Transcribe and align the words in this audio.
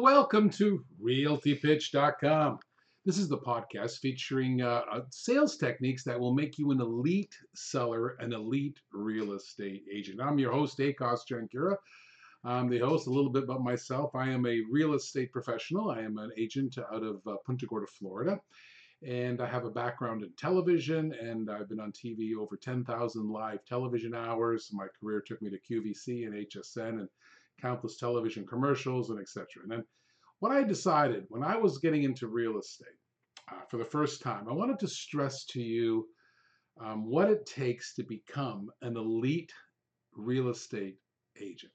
Welcome 0.00 0.48
to 0.50 0.84
RealtyPitch.com. 1.04 2.60
This 3.04 3.18
is 3.18 3.28
the 3.28 3.38
podcast 3.38 3.98
featuring 3.98 4.62
uh, 4.62 4.82
uh, 4.92 5.00
sales 5.10 5.56
techniques 5.56 6.04
that 6.04 6.18
will 6.18 6.32
make 6.32 6.56
you 6.56 6.70
an 6.70 6.80
elite 6.80 7.34
seller, 7.56 8.10
an 8.20 8.32
elite 8.32 8.78
real 8.92 9.32
estate 9.32 9.82
agent. 9.92 10.20
I'm 10.22 10.38
your 10.38 10.52
host, 10.52 10.78
Akos 10.78 11.22
Jankura. 11.28 11.74
I'm 12.44 12.68
the 12.68 12.78
host. 12.78 13.08
A 13.08 13.10
little 13.10 13.32
bit 13.32 13.42
about 13.42 13.64
myself. 13.64 14.14
I 14.14 14.28
am 14.30 14.46
a 14.46 14.62
real 14.70 14.94
estate 14.94 15.32
professional. 15.32 15.90
I 15.90 16.02
am 16.02 16.16
an 16.16 16.30
agent 16.38 16.78
out 16.78 17.02
of 17.02 17.16
uh, 17.26 17.34
Punta 17.44 17.66
Gorda, 17.66 17.88
Florida. 17.88 18.40
And 19.04 19.40
I 19.40 19.46
have 19.46 19.64
a 19.64 19.70
background 19.70 20.22
in 20.22 20.30
television, 20.38 21.12
and 21.12 21.50
I've 21.50 21.68
been 21.68 21.80
on 21.80 21.90
TV 21.90 22.36
over 22.36 22.56
10,000 22.56 23.28
live 23.28 23.64
television 23.64 24.14
hours. 24.14 24.70
My 24.72 24.86
career 25.00 25.20
took 25.26 25.42
me 25.42 25.50
to 25.50 25.58
QVC 25.58 26.24
and 26.24 26.34
HSN 26.34 27.00
and 27.00 27.08
countless 27.60 27.98
television 27.98 28.46
commercials 28.46 29.10
and 29.10 29.20
etc. 29.20 29.46
And 29.62 29.70
then 29.70 29.84
what 30.40 30.52
I 30.52 30.62
decided 30.62 31.24
when 31.28 31.42
I 31.42 31.56
was 31.56 31.78
getting 31.78 32.04
into 32.04 32.28
real 32.28 32.58
estate 32.58 32.88
uh, 33.50 33.64
for 33.68 33.76
the 33.76 33.84
first 33.84 34.22
time, 34.22 34.48
I 34.48 34.52
wanted 34.52 34.78
to 34.80 34.88
stress 34.88 35.44
to 35.46 35.60
you 35.60 36.06
um, 36.80 37.06
what 37.06 37.30
it 37.30 37.44
takes 37.44 37.94
to 37.94 38.04
become 38.04 38.70
an 38.82 38.96
elite 38.96 39.52
real 40.14 40.48
estate 40.48 40.96
agent. 41.40 41.72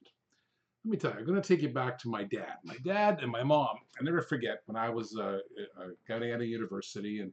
Let 0.84 0.90
me 0.90 0.96
tell 0.98 1.12
you, 1.12 1.18
I'm 1.18 1.26
going 1.26 1.40
to 1.40 1.46
take 1.48 1.62
you 1.62 1.70
back 1.70 1.98
to 2.00 2.08
my 2.08 2.24
dad. 2.24 2.56
My 2.62 2.76
dad 2.84 3.20
and 3.22 3.30
my 3.30 3.42
mom, 3.42 3.76
I 3.98 4.04
never 4.04 4.20
forget 4.20 4.58
when 4.66 4.76
I 4.76 4.90
was 4.90 5.16
uh, 5.18 5.38
uh, 5.80 5.86
getting 6.06 6.32
out 6.32 6.42
of 6.42 6.46
university 6.46 7.20
and, 7.20 7.32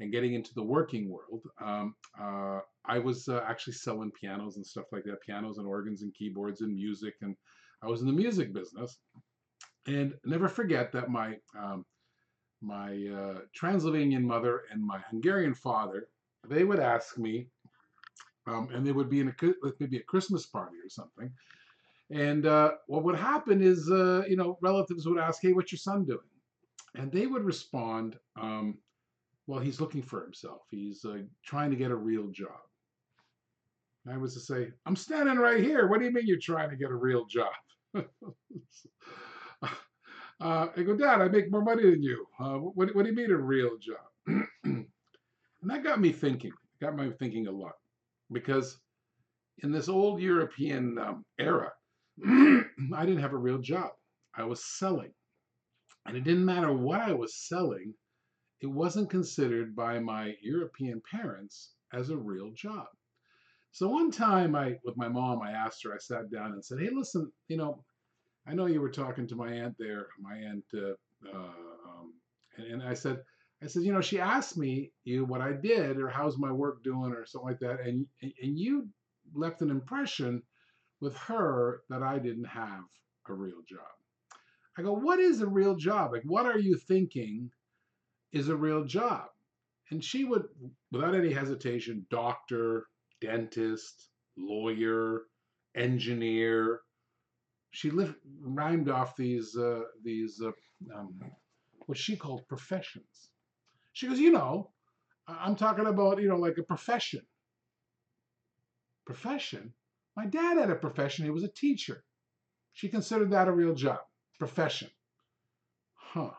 and 0.00 0.10
getting 0.10 0.34
into 0.34 0.52
the 0.54 0.62
working 0.62 1.08
world, 1.08 1.46
um, 1.62 1.94
uh, 2.20 2.60
I 2.84 2.98
was 2.98 3.28
uh, 3.28 3.44
actually 3.46 3.74
selling 3.74 4.10
pianos 4.10 4.56
and 4.56 4.66
stuff 4.66 4.86
like 4.90 5.04
that, 5.04 5.20
pianos 5.20 5.58
and 5.58 5.68
organs 5.68 6.02
and 6.02 6.12
keyboards 6.14 6.62
and 6.62 6.74
music 6.74 7.14
and 7.22 7.36
I 7.82 7.86
was 7.86 8.00
in 8.00 8.06
the 8.06 8.12
music 8.12 8.52
business, 8.52 8.98
and 9.86 10.14
never 10.24 10.48
forget 10.48 10.92
that 10.92 11.10
my 11.10 11.38
um, 11.58 11.84
my 12.60 13.06
uh, 13.06 13.40
Transylvanian 13.54 14.26
mother 14.26 14.62
and 14.70 14.84
my 14.84 14.98
Hungarian 15.10 15.54
father, 15.54 16.08
they 16.46 16.64
would 16.64 16.80
ask 16.80 17.16
me, 17.16 17.48
um, 18.46 18.68
and 18.72 18.86
they 18.86 18.92
would 18.92 19.08
be 19.08 19.20
in 19.20 19.28
a 19.28 19.34
maybe 19.78 19.96
a 19.96 20.02
Christmas 20.02 20.46
party 20.46 20.76
or 20.84 20.88
something, 20.88 21.30
and 22.10 22.46
uh, 22.46 22.72
what 22.86 23.04
would 23.04 23.16
happen 23.16 23.62
is, 23.62 23.90
uh, 23.90 24.24
you 24.28 24.36
know, 24.36 24.58
relatives 24.60 25.06
would 25.06 25.18
ask, 25.18 25.40
"Hey, 25.42 25.52
what's 25.52 25.72
your 25.72 25.78
son 25.78 26.04
doing?" 26.04 26.20
And 26.96 27.10
they 27.10 27.26
would 27.26 27.44
respond, 27.44 28.18
um, 28.36 28.78
"Well, 29.46 29.60
he's 29.60 29.80
looking 29.80 30.02
for 30.02 30.22
himself. 30.22 30.62
He's 30.70 31.04
uh, 31.04 31.22
trying 31.44 31.70
to 31.70 31.76
get 31.76 31.90
a 31.90 31.96
real 31.96 32.28
job." 32.28 32.69
I 34.08 34.16
was 34.16 34.34
to 34.34 34.40
say, 34.40 34.68
I'm 34.86 34.96
standing 34.96 35.36
right 35.36 35.62
here. 35.62 35.86
What 35.88 35.98
do 35.98 36.06
you 36.06 36.12
mean 36.12 36.26
you're 36.26 36.38
trying 36.38 36.70
to 36.70 36.76
get 36.76 36.90
a 36.90 36.94
real 36.94 37.26
job? 37.26 37.52
uh, 37.94 38.02
I 40.40 40.82
go, 40.82 40.96
Dad, 40.96 41.20
I 41.20 41.28
make 41.28 41.50
more 41.50 41.62
money 41.62 41.90
than 41.90 42.02
you. 42.02 42.26
Uh, 42.38 42.54
what, 42.54 42.94
what 42.94 43.02
do 43.04 43.10
you 43.10 43.16
mean 43.16 43.30
a 43.30 43.36
real 43.36 43.76
job? 43.78 44.44
and 44.64 44.86
that 45.62 45.84
got 45.84 46.00
me 46.00 46.12
thinking, 46.12 46.52
got 46.80 46.96
me 46.96 47.10
thinking 47.18 47.46
a 47.46 47.52
lot. 47.52 47.74
Because 48.32 48.78
in 49.58 49.72
this 49.72 49.88
old 49.88 50.20
European 50.20 50.98
um, 50.98 51.24
era, 51.38 51.70
I 52.26 52.64
didn't 53.00 53.20
have 53.20 53.34
a 53.34 53.38
real 53.38 53.58
job. 53.58 53.90
I 54.34 54.44
was 54.44 54.64
selling. 54.64 55.12
And 56.06 56.16
it 56.16 56.24
didn't 56.24 56.44
matter 56.46 56.72
what 56.72 57.00
I 57.00 57.12
was 57.12 57.36
selling, 57.48 57.92
it 58.60 58.66
wasn't 58.66 59.10
considered 59.10 59.76
by 59.76 59.98
my 59.98 60.34
European 60.42 61.02
parents 61.10 61.72
as 61.92 62.10
a 62.10 62.16
real 62.16 62.50
job. 62.52 62.86
So 63.72 63.88
one 63.88 64.10
time 64.10 64.54
I, 64.54 64.76
with 64.84 64.96
my 64.96 65.08
mom, 65.08 65.40
I 65.42 65.52
asked 65.52 65.84
her, 65.84 65.94
I 65.94 65.98
sat 65.98 66.30
down 66.30 66.52
and 66.52 66.64
said, 66.64 66.80
hey, 66.80 66.90
listen, 66.92 67.30
you 67.48 67.56
know, 67.56 67.84
I 68.46 68.54
know 68.54 68.66
you 68.66 68.80
were 68.80 68.90
talking 68.90 69.26
to 69.28 69.36
my 69.36 69.52
aunt 69.52 69.76
there, 69.78 70.08
my 70.20 70.36
aunt, 70.36 70.64
uh, 70.74 70.94
uh, 71.32 71.52
um, 71.88 72.14
and, 72.56 72.66
and, 72.66 72.82
I 72.82 72.94
said, 72.94 73.20
I 73.62 73.66
said, 73.66 73.82
you 73.82 73.92
know, 73.92 74.00
she 74.00 74.18
asked 74.18 74.56
me 74.56 74.90
you 75.04 75.24
what 75.24 75.40
I 75.40 75.52
did 75.52 75.98
or 75.98 76.08
how's 76.08 76.38
my 76.38 76.50
work 76.50 76.82
doing 76.82 77.12
or 77.12 77.26
something 77.26 77.48
like 77.48 77.60
that, 77.60 77.80
and 77.80 78.06
and 78.22 78.58
you 78.58 78.88
left 79.34 79.60
an 79.62 79.70
impression 79.70 80.42
with 81.00 81.16
her 81.16 81.82
that 81.90 82.02
I 82.02 82.18
didn't 82.18 82.46
have 82.46 82.84
a 83.28 83.34
real 83.34 83.62
job. 83.68 83.80
I 84.78 84.82
go, 84.82 84.92
what 84.94 85.18
is 85.18 85.40
a 85.40 85.46
real 85.46 85.76
job? 85.76 86.12
Like, 86.12 86.22
what 86.24 86.46
are 86.46 86.58
you 86.58 86.76
thinking 86.76 87.50
is 88.32 88.48
a 88.48 88.56
real 88.56 88.84
job? 88.84 89.26
And 89.90 90.02
she 90.02 90.24
would, 90.24 90.44
without 90.90 91.14
any 91.14 91.32
hesitation, 91.32 92.06
doctor, 92.10 92.86
dentist, 93.20 94.08
lawyer, 94.36 95.22
engineer. 95.76 96.80
She 97.72 97.90
lived, 97.90 98.16
rhymed 98.42 98.88
off 98.88 99.16
these 99.16 99.56
uh, 99.56 99.82
these 100.02 100.40
uh, 100.42 100.52
um, 100.94 101.20
what 101.86 101.98
she 101.98 102.16
called 102.16 102.48
professions. 102.48 103.30
She 103.92 104.08
goes, 104.08 104.18
you 104.18 104.30
know, 104.30 104.70
I'm 105.28 105.56
talking 105.56 105.86
about 105.86 106.20
you 106.20 106.28
know 106.28 106.36
like 106.36 106.58
a 106.58 106.62
profession. 106.62 107.22
Profession. 109.06 109.72
My 110.16 110.26
dad 110.26 110.58
had 110.58 110.70
a 110.70 110.74
profession. 110.74 111.24
He 111.24 111.30
was 111.30 111.44
a 111.44 111.48
teacher. 111.48 112.04
She 112.72 112.88
considered 112.88 113.30
that 113.30 113.48
a 113.48 113.52
real 113.52 113.74
job. 113.74 114.00
Profession. 114.38 114.90
Huh. 115.94 116.30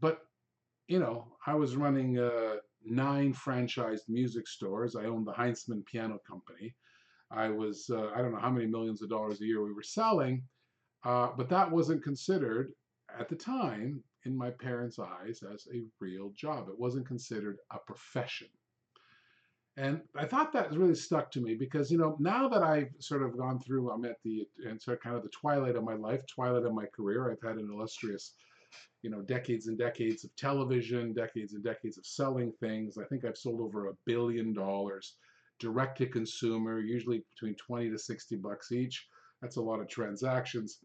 But 0.00 0.20
you 0.88 0.98
know, 0.98 1.28
I 1.46 1.54
was 1.54 1.76
running. 1.76 2.18
Uh, 2.18 2.56
nine 2.84 3.32
franchised 3.32 4.08
music 4.08 4.46
stores. 4.46 4.96
I 4.96 5.04
owned 5.04 5.26
the 5.26 5.32
Heintzman 5.32 5.84
Piano 5.86 6.18
Company. 6.26 6.74
I 7.30 7.48
was, 7.48 7.88
uh, 7.90 8.10
I 8.14 8.18
don't 8.18 8.32
know 8.32 8.40
how 8.40 8.50
many 8.50 8.66
millions 8.66 9.02
of 9.02 9.08
dollars 9.08 9.40
a 9.40 9.46
year 9.46 9.62
we 9.62 9.72
were 9.72 9.82
selling, 9.82 10.42
uh, 11.04 11.28
but 11.36 11.48
that 11.48 11.70
wasn't 11.70 12.02
considered 12.02 12.72
at 13.18 13.28
the 13.28 13.36
time 13.36 14.02
in 14.24 14.36
my 14.36 14.50
parents' 14.50 14.98
eyes 14.98 15.42
as 15.52 15.66
a 15.74 15.82
real 16.00 16.30
job. 16.36 16.68
It 16.68 16.78
wasn't 16.78 17.06
considered 17.06 17.58
a 17.70 17.78
profession. 17.78 18.48
And 19.78 20.02
I 20.14 20.26
thought 20.26 20.52
that 20.52 20.72
really 20.72 20.94
stuck 20.94 21.30
to 21.30 21.40
me 21.40 21.54
because, 21.54 21.90
you 21.90 21.96
know, 21.96 22.16
now 22.20 22.46
that 22.48 22.62
I've 22.62 22.90
sort 22.98 23.22
of 23.22 23.38
gone 23.38 23.58
through, 23.58 23.90
I'm 23.90 24.04
at 24.04 24.22
the, 24.22 24.46
and 24.68 24.80
sort 24.80 24.98
of 24.98 25.02
kind 25.02 25.16
of 25.16 25.22
the 25.22 25.30
twilight 25.30 25.76
of 25.76 25.84
my 25.84 25.94
life, 25.94 26.20
twilight 26.26 26.66
of 26.66 26.74
my 26.74 26.84
career. 26.86 27.30
I've 27.30 27.48
had 27.48 27.58
an 27.58 27.70
illustrious 27.72 28.34
you 29.02 29.10
know, 29.10 29.22
decades 29.22 29.66
and 29.66 29.78
decades 29.78 30.24
of 30.24 30.34
television, 30.36 31.12
decades 31.12 31.54
and 31.54 31.64
decades 31.64 31.98
of 31.98 32.06
selling 32.06 32.52
things. 32.60 32.98
I 32.98 33.04
think 33.04 33.24
I've 33.24 33.36
sold 33.36 33.60
over 33.60 33.86
a 33.86 33.96
billion 34.06 34.52
dollars 34.52 35.16
direct 35.58 35.98
to 35.98 36.06
consumer, 36.06 36.80
usually 36.80 37.22
between 37.34 37.54
20 37.54 37.90
to 37.90 37.98
60 37.98 38.36
bucks 38.36 38.72
each. 38.72 39.06
That's 39.40 39.56
a 39.56 39.62
lot 39.62 39.80
of 39.80 39.88
transactions. 39.88 40.78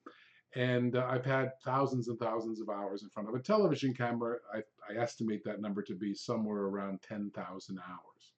And 0.55 0.95
uh, 0.95 1.05
I've 1.09 1.25
had 1.25 1.51
thousands 1.63 2.07
and 2.07 2.17
thousands 2.19 2.61
of 2.61 2.69
hours 2.69 3.03
in 3.03 3.09
front 3.09 3.29
of 3.29 3.35
a 3.35 3.39
television 3.39 3.93
camera. 3.93 4.37
I, 4.53 4.59
I 4.89 4.99
estimate 4.99 5.43
that 5.43 5.61
number 5.61 5.81
to 5.83 5.93
be 5.93 6.13
somewhere 6.13 6.63
around 6.63 7.01
10,000 7.01 7.79
hours. 7.79 8.31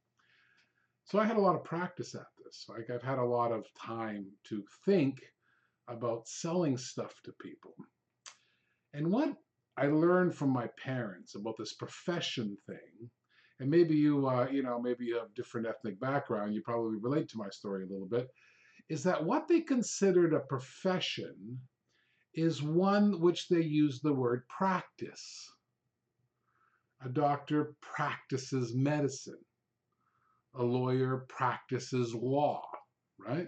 So 1.04 1.20
I 1.20 1.26
had 1.26 1.38
a 1.38 1.42
lot 1.42 1.56
of 1.56 1.64
practice 1.64 2.16
at 2.16 2.28
this. 2.44 2.66
Like 2.70 2.90
I've 2.90 3.04
had 3.04 3.20
a 3.20 3.26
lot 3.26 3.52
of 3.52 3.66
time 3.74 4.28
to 4.46 4.64
think 4.86 5.22
about 5.88 6.28
selling 6.28 6.78
stuff 6.78 7.16
to 7.24 7.32
people. 7.34 7.74
And 8.94 9.12
what 9.12 9.36
I 9.78 9.88
learned 9.88 10.36
from 10.36 10.50
my 10.50 10.68
parents 10.84 11.36
about 11.36 11.56
this 11.58 11.74
profession 11.74 12.58
thing, 12.66 13.10
and 13.60 13.70
maybe 13.70 13.96
you, 13.96 14.28
uh, 14.28 14.48
you 14.52 14.64
know, 14.64 14.80
maybe 14.82 15.06
you 15.06 15.18
have 15.18 15.34
different 15.36 15.68
ethnic 15.68 16.00
background, 16.00 16.54
you 16.54 16.62
probably 16.62 16.98
relate 16.98 17.30
to 17.30 17.38
my 17.38 17.50
story 17.50 17.84
a 17.84 17.92
little 17.92 18.08
bit, 18.08 18.30
is 18.90 19.04
that 19.04 19.24
what 19.24 19.48
they 19.48 19.62
considered 19.62 20.34
a 20.34 20.40
profession 20.40 21.60
is 22.34 22.64
one 22.64 23.20
which 23.20 23.48
they 23.48 23.62
use 23.62 24.00
the 24.02 24.14
word 24.14 24.44
practice. 24.48 25.52
A 27.06 27.10
doctor 27.10 27.76
practices 27.82 28.74
medicine. 28.76 29.40
A 30.56 30.64
lawyer 30.64 31.26
practices 31.30 32.14
law, 32.16 32.64
right? 33.20 33.48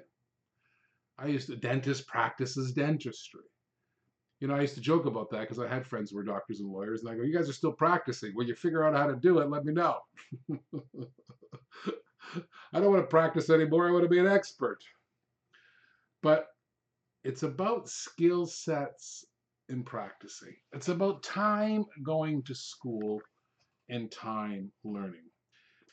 I 1.18 1.28
used 1.28 1.48
to, 1.48 1.56
dentist 1.56 2.08
practices 2.08 2.74
dentistry 2.74 3.51
you 4.42 4.48
know, 4.48 4.56
I 4.56 4.62
used 4.62 4.74
to 4.74 4.82
joke 4.82 5.06
about 5.06 5.30
that 5.30 5.42
because 5.42 5.60
I 5.60 5.68
had 5.68 5.86
friends 5.86 6.10
who 6.10 6.18
were 6.18 6.24
doctors 6.24 6.62
and 6.62 6.70
lawyers, 6.70 7.02
and 7.02 7.10
I 7.12 7.16
go, 7.16 7.22
"You 7.22 7.32
guys 7.32 7.48
are 7.48 7.54
still 7.54 7.72
practicing. 7.72 8.34
When 8.34 8.48
you 8.48 8.56
figure 8.56 8.84
out 8.84 8.96
how 8.96 9.06
to 9.06 9.16
do 9.16 9.38
it, 9.38 9.48
let 9.50 9.64
me 9.64 9.72
know." 9.72 10.00
I 12.74 12.80
don't 12.80 12.92
want 12.92 13.04
to 13.04 13.08
practice 13.08 13.52
anymore. 13.52 13.88
I 13.88 13.92
want 13.92 14.04
to 14.04 14.10
be 14.10 14.18
an 14.18 14.28
expert. 14.28 14.84
But 16.24 16.48
it's 17.24 17.44
about 17.44 17.88
skill 17.88 18.48
sets 18.48 19.26
in 19.70 19.84
practicing. 19.84 20.56
It's 20.74 20.90
about 20.90 21.22
time 21.22 21.86
going 22.02 22.42
to 22.44 22.56
school 22.56 23.22
and 23.90 24.12
time 24.12 24.72
learning. 24.84 25.30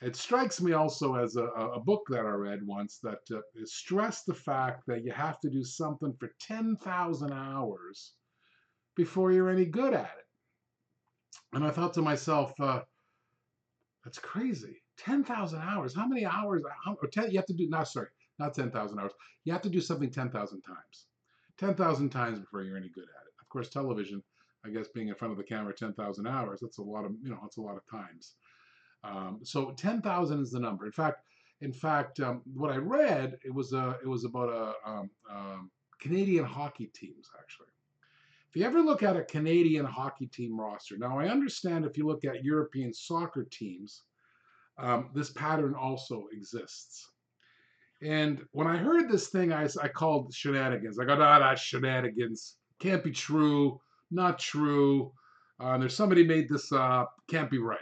It 0.00 0.16
strikes 0.16 0.62
me 0.62 0.72
also 0.72 1.16
as 1.16 1.36
a, 1.36 1.44
a 1.44 1.80
book 1.80 2.04
that 2.08 2.20
I 2.24 2.30
read 2.30 2.66
once 2.66 2.98
that 3.02 3.20
uh, 3.30 3.40
stressed 3.64 4.24
the 4.24 4.34
fact 4.34 4.86
that 4.86 5.04
you 5.04 5.12
have 5.12 5.38
to 5.40 5.50
do 5.50 5.64
something 5.64 6.14
for 6.14 6.30
10,000 6.40 7.32
hours 7.32 8.14
before 8.98 9.32
you're 9.32 9.48
any 9.48 9.64
good 9.64 9.94
at 9.94 10.12
it. 10.18 10.26
And 11.54 11.64
I 11.64 11.70
thought 11.70 11.94
to 11.94 12.02
myself, 12.02 12.52
uh, 12.60 12.80
that's 14.04 14.18
crazy. 14.18 14.82
10,000 14.98 15.60
hours. 15.62 15.94
How 15.94 16.06
many 16.06 16.26
hours? 16.26 16.62
How, 16.84 16.96
10, 17.10 17.30
you 17.30 17.38
have 17.38 17.46
to 17.46 17.54
do, 17.54 17.68
not 17.70 17.88
sorry, 17.88 18.08
not 18.38 18.54
10,000 18.54 18.98
hours. 18.98 19.12
You 19.44 19.52
have 19.52 19.62
to 19.62 19.70
do 19.70 19.80
something 19.80 20.10
10,000 20.10 20.60
times 20.60 21.06
10,000 21.58 22.10
times 22.10 22.38
before 22.38 22.62
you're 22.62 22.76
any 22.76 22.88
good 22.88 23.04
at 23.04 23.26
it. 23.26 23.32
Of 23.40 23.48
course, 23.48 23.68
television, 23.68 24.22
I 24.64 24.70
guess 24.70 24.88
being 24.88 25.08
in 25.08 25.14
front 25.14 25.32
of 25.32 25.38
the 25.38 25.44
camera 25.44 25.72
10,000 25.72 26.26
hours, 26.26 26.60
that's 26.60 26.78
a 26.78 26.82
lot 26.82 27.04
of, 27.04 27.12
you 27.22 27.30
know, 27.30 27.38
that's 27.42 27.56
a 27.56 27.62
lot 27.62 27.76
of 27.76 27.82
times. 27.90 28.34
Um, 29.04 29.40
so 29.42 29.72
10,000 29.72 30.40
is 30.40 30.50
the 30.50 30.60
number. 30.60 30.86
In 30.86 30.92
fact, 30.92 31.22
in 31.60 31.72
fact, 31.72 32.20
um, 32.20 32.42
what 32.54 32.72
I 32.72 32.76
read, 32.76 33.36
it 33.44 33.52
was 33.52 33.72
a, 33.72 33.96
it 34.02 34.08
was 34.08 34.24
about 34.24 34.48
a 34.50 34.88
um, 34.88 35.10
um, 35.30 35.70
Canadian 36.00 36.44
hockey 36.44 36.90
teams 36.94 37.28
actually. 37.38 37.68
If 38.48 38.56
you 38.56 38.64
ever 38.64 38.80
look 38.80 39.02
at 39.02 39.16
a 39.16 39.24
Canadian 39.24 39.84
hockey 39.84 40.26
team 40.26 40.58
roster, 40.58 40.96
now 40.96 41.18
I 41.18 41.28
understand 41.28 41.84
if 41.84 41.98
you 41.98 42.06
look 42.06 42.24
at 42.24 42.44
European 42.44 42.94
soccer 42.94 43.46
teams, 43.50 44.04
um, 44.78 45.10
this 45.14 45.30
pattern 45.30 45.74
also 45.74 46.26
exists. 46.32 47.10
And 48.00 48.42
when 48.52 48.66
I 48.66 48.76
heard 48.76 49.10
this 49.10 49.28
thing, 49.28 49.52
I, 49.52 49.68
I 49.82 49.88
called 49.88 50.32
shenanigans. 50.32 50.98
I 50.98 51.04
go, 51.04 51.20
ah, 51.20 51.38
that's 51.40 51.60
shenanigans. 51.60 52.56
Can't 52.78 53.02
be 53.04 53.10
true. 53.10 53.80
Not 54.10 54.38
true. 54.38 55.12
Uh, 55.60 55.76
there's 55.76 55.96
somebody 55.96 56.24
made 56.24 56.48
this 56.48 56.72
up. 56.72 57.14
Can't 57.28 57.50
be 57.50 57.58
right. 57.58 57.80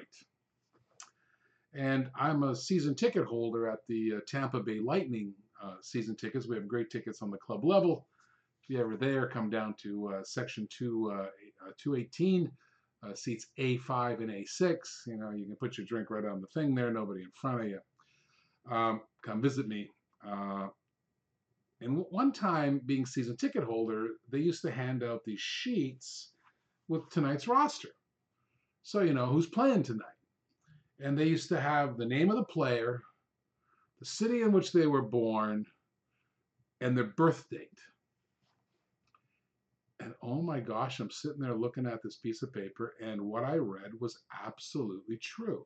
And 1.74 2.10
I'm 2.18 2.42
a 2.42 2.56
season 2.56 2.94
ticket 2.94 3.26
holder 3.26 3.68
at 3.68 3.80
the 3.88 4.14
uh, 4.16 4.20
Tampa 4.26 4.60
Bay 4.60 4.80
Lightning 4.80 5.34
uh, 5.62 5.74
season 5.82 6.16
tickets. 6.16 6.48
We 6.48 6.56
have 6.56 6.66
great 6.66 6.90
tickets 6.90 7.20
on 7.20 7.30
the 7.30 7.36
club 7.36 7.64
level. 7.64 8.06
If 8.68 8.74
you're 8.74 8.84
ever 8.84 8.96
there, 8.96 9.28
come 9.28 9.48
down 9.48 9.74
to 9.82 10.14
uh, 10.14 10.24
section 10.24 10.66
two, 10.70 11.12
uh, 11.14 11.26
uh, 11.66 11.72
218, 11.78 12.50
uh, 13.02 13.14
seats 13.14 13.46
A5 13.58 14.20
and 14.20 14.30
A6. 14.30 14.76
You 15.06 15.16
know, 15.16 15.30
you 15.30 15.46
can 15.46 15.56
put 15.56 15.78
your 15.78 15.86
drink 15.86 16.10
right 16.10 16.24
on 16.24 16.40
the 16.40 16.48
thing 16.48 16.74
there, 16.74 16.92
nobody 16.92 17.22
in 17.22 17.30
front 17.34 17.60
of 17.60 17.68
you. 17.68 17.80
Um, 18.70 19.02
come 19.24 19.40
visit 19.40 19.68
me. 19.68 19.88
and 20.24 22.04
one 22.10 22.32
time, 22.32 22.80
being 22.86 23.06
season 23.06 23.36
ticket 23.36 23.62
holder, 23.62 24.08
they 24.30 24.38
used 24.38 24.62
to 24.62 24.70
hand 24.70 25.04
out 25.04 25.24
these 25.24 25.40
sheets 25.40 26.32
with 26.88 27.08
tonight's 27.10 27.46
roster. 27.46 27.90
So 28.82 29.02
you 29.02 29.14
know 29.14 29.26
who's 29.26 29.46
playing 29.46 29.82
tonight 29.84 30.06
and 31.00 31.16
they 31.16 31.24
used 31.24 31.48
to 31.50 31.60
have 31.60 31.96
the 31.96 32.06
name 32.06 32.30
of 32.30 32.36
the 32.36 32.44
player, 32.44 33.02
the 33.98 34.06
city 34.06 34.42
in 34.42 34.52
which 34.52 34.72
they 34.72 34.86
were 34.86 35.02
born, 35.02 35.66
and 36.80 36.96
their 36.96 37.04
birth 37.04 37.48
date. 37.50 37.78
And 40.06 40.14
oh 40.22 40.40
my 40.40 40.60
gosh, 40.60 41.00
I'm 41.00 41.10
sitting 41.10 41.40
there 41.40 41.56
looking 41.56 41.84
at 41.84 42.00
this 42.00 42.18
piece 42.18 42.40
of 42.44 42.52
paper, 42.52 42.94
and 43.02 43.20
what 43.20 43.42
I 43.42 43.56
read 43.56 43.90
was 43.98 44.20
absolutely 44.44 45.16
true. 45.16 45.64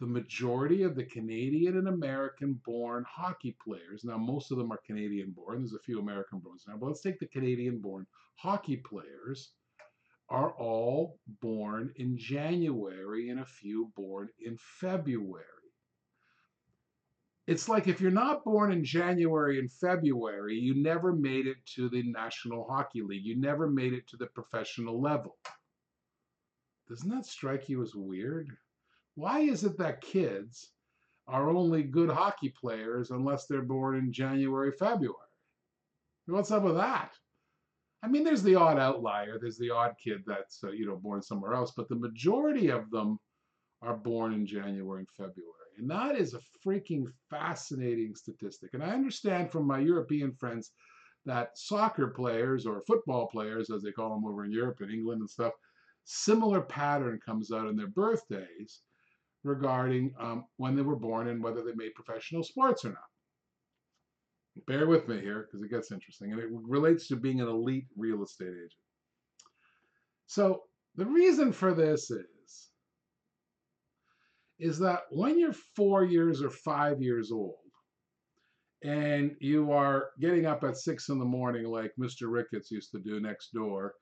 The 0.00 0.08
majority 0.08 0.82
of 0.82 0.96
the 0.96 1.04
Canadian 1.04 1.78
and 1.78 1.86
American 1.86 2.60
born 2.64 3.04
hockey 3.08 3.56
players, 3.64 4.02
now 4.02 4.18
most 4.18 4.50
of 4.50 4.58
them 4.58 4.72
are 4.72 4.80
Canadian 4.84 5.30
born, 5.30 5.58
there's 5.58 5.72
a 5.72 5.78
few 5.78 6.00
American 6.00 6.40
born 6.40 6.56
now, 6.66 6.78
but 6.78 6.86
let's 6.86 7.00
take 7.00 7.20
the 7.20 7.28
Canadian 7.28 7.78
born 7.78 8.08
hockey 8.34 8.78
players 8.78 9.52
are 10.28 10.50
all 10.58 11.20
born 11.40 11.92
in 11.94 12.18
January 12.18 13.28
and 13.28 13.38
a 13.38 13.46
few 13.46 13.92
born 13.94 14.30
in 14.44 14.58
February. 14.80 15.57
It's 17.48 17.66
like 17.66 17.88
if 17.88 17.98
you're 17.98 18.10
not 18.10 18.44
born 18.44 18.72
in 18.72 18.84
January 18.84 19.58
and 19.58 19.72
February, 19.72 20.54
you 20.54 20.74
never 20.74 21.14
made 21.14 21.46
it 21.46 21.56
to 21.76 21.88
the 21.88 22.02
National 22.02 22.68
Hockey 22.68 23.00
League. 23.00 23.24
You 23.24 23.40
never 23.40 23.70
made 23.70 23.94
it 23.94 24.06
to 24.08 24.18
the 24.18 24.26
professional 24.26 25.00
level. 25.00 25.38
Doesn't 26.90 27.08
that 27.08 27.24
strike 27.24 27.70
you 27.70 27.82
as 27.82 27.94
weird? 27.94 28.50
Why 29.14 29.40
is 29.40 29.64
it 29.64 29.78
that 29.78 30.02
kids 30.02 30.72
are 31.26 31.48
only 31.48 31.84
good 31.84 32.10
hockey 32.10 32.50
players 32.50 33.12
unless 33.12 33.46
they're 33.46 33.62
born 33.62 33.96
in 33.96 34.12
January, 34.12 34.70
February? 34.70 35.16
What's 36.26 36.50
up 36.50 36.64
with 36.64 36.76
that? 36.76 37.12
I 38.02 38.08
mean, 38.08 38.24
there's 38.24 38.42
the 38.42 38.56
odd 38.56 38.78
outlier. 38.78 39.38
There's 39.40 39.56
the 39.56 39.70
odd 39.70 39.94
kid 40.02 40.22
that's 40.26 40.62
uh, 40.62 40.72
you 40.72 40.86
know 40.86 40.96
born 40.96 41.22
somewhere 41.22 41.54
else, 41.54 41.72
but 41.74 41.88
the 41.88 41.96
majority 41.96 42.68
of 42.68 42.90
them 42.90 43.18
are 43.80 43.96
born 43.96 44.34
in 44.34 44.44
January 44.44 45.00
and 45.00 45.08
February, 45.16 45.57
and 45.78 45.90
that 45.90 46.16
is 46.16 46.34
a 46.34 46.40
freaking 46.66 47.04
fascinating 47.30 48.14
statistic. 48.14 48.70
And 48.74 48.82
I 48.82 48.90
understand 48.90 49.50
from 49.50 49.66
my 49.66 49.78
European 49.78 50.32
friends 50.32 50.72
that 51.26 51.56
soccer 51.58 52.08
players 52.08 52.66
or 52.66 52.82
football 52.86 53.28
players, 53.28 53.70
as 53.70 53.82
they 53.82 53.92
call 53.92 54.14
them 54.14 54.24
over 54.24 54.44
in 54.44 54.52
Europe 54.52 54.78
and 54.80 54.90
England 54.90 55.20
and 55.20 55.30
stuff, 55.30 55.52
similar 56.04 56.60
pattern 56.60 57.20
comes 57.24 57.52
out 57.52 57.68
in 57.68 57.76
their 57.76 57.88
birthdays 57.88 58.80
regarding 59.44 60.14
um, 60.18 60.44
when 60.56 60.74
they 60.74 60.82
were 60.82 60.96
born 60.96 61.28
and 61.28 61.42
whether 61.42 61.62
they 61.62 61.74
made 61.74 61.94
professional 61.94 62.42
sports 62.42 62.84
or 62.84 62.90
not. 62.90 62.98
Bear 64.66 64.88
with 64.88 65.06
me 65.06 65.20
here 65.20 65.46
because 65.46 65.62
it 65.62 65.70
gets 65.70 65.92
interesting 65.92 66.32
and 66.32 66.40
it 66.40 66.48
relates 66.50 67.06
to 67.08 67.16
being 67.16 67.40
an 67.40 67.48
elite 67.48 67.86
real 67.96 68.22
estate 68.22 68.48
agent. 68.48 68.72
So 70.26 70.62
the 70.96 71.06
reason 71.06 71.52
for 71.52 71.72
this 71.72 72.10
is, 72.10 72.26
is 74.58 74.78
that 74.78 75.02
when 75.10 75.38
you're 75.38 75.52
four 75.52 76.04
years 76.04 76.42
or 76.42 76.50
five 76.50 77.00
years 77.00 77.30
old 77.30 77.56
and 78.82 79.34
you 79.40 79.72
are 79.72 80.10
getting 80.20 80.46
up 80.46 80.64
at 80.64 80.76
six 80.76 81.08
in 81.08 81.18
the 81.18 81.24
morning 81.24 81.66
like 81.66 81.92
Mr. 81.98 82.30
Ricketts 82.30 82.70
used 82.70 82.90
to 82.92 82.98
do 82.98 83.20
next 83.20 83.52
door, 83.52 83.94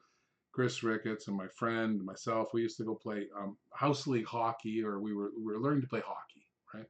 Chris 0.52 0.82
Ricketts 0.82 1.28
and 1.28 1.36
my 1.36 1.48
friend, 1.48 2.02
myself, 2.02 2.48
we 2.54 2.62
used 2.62 2.78
to 2.78 2.84
go 2.84 2.94
play 2.94 3.26
um, 3.38 3.56
house 3.74 4.06
league 4.06 4.26
hockey 4.26 4.82
or 4.82 5.00
we 5.00 5.14
were, 5.14 5.30
we 5.38 5.52
were 5.52 5.60
learning 5.60 5.82
to 5.82 5.88
play 5.88 6.00
hockey 6.04 6.46
right? 6.74 6.86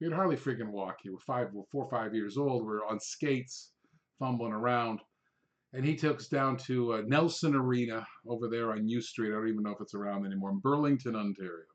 we 0.00 0.06
could 0.06 0.16
hardly 0.16 0.36
freaking 0.36 0.70
walk. 0.70 0.98
We 1.04 1.10
were 1.10 1.18
five, 1.18 1.48
we're 1.52 1.64
four 1.70 1.84
or 1.84 1.90
five 1.90 2.14
years 2.14 2.36
old. 2.36 2.64
We 2.64 2.72
are 2.72 2.86
on 2.86 3.00
skates, 3.00 3.72
fumbling 4.18 4.52
around. 4.52 5.00
And 5.72 5.84
he 5.84 5.94
took 5.94 6.18
us 6.18 6.28
down 6.28 6.56
to 6.58 6.94
uh, 6.94 7.02
Nelson 7.06 7.54
Arena 7.54 8.06
over 8.26 8.48
there 8.48 8.72
on 8.72 8.88
U 8.88 9.00
Street. 9.00 9.30
I 9.30 9.36
don't 9.36 9.48
even 9.48 9.62
know 9.62 9.70
if 9.70 9.80
it's 9.80 9.94
around 9.94 10.26
anymore, 10.26 10.50
in 10.50 10.58
Burlington, 10.58 11.14
Ontario. 11.14 11.69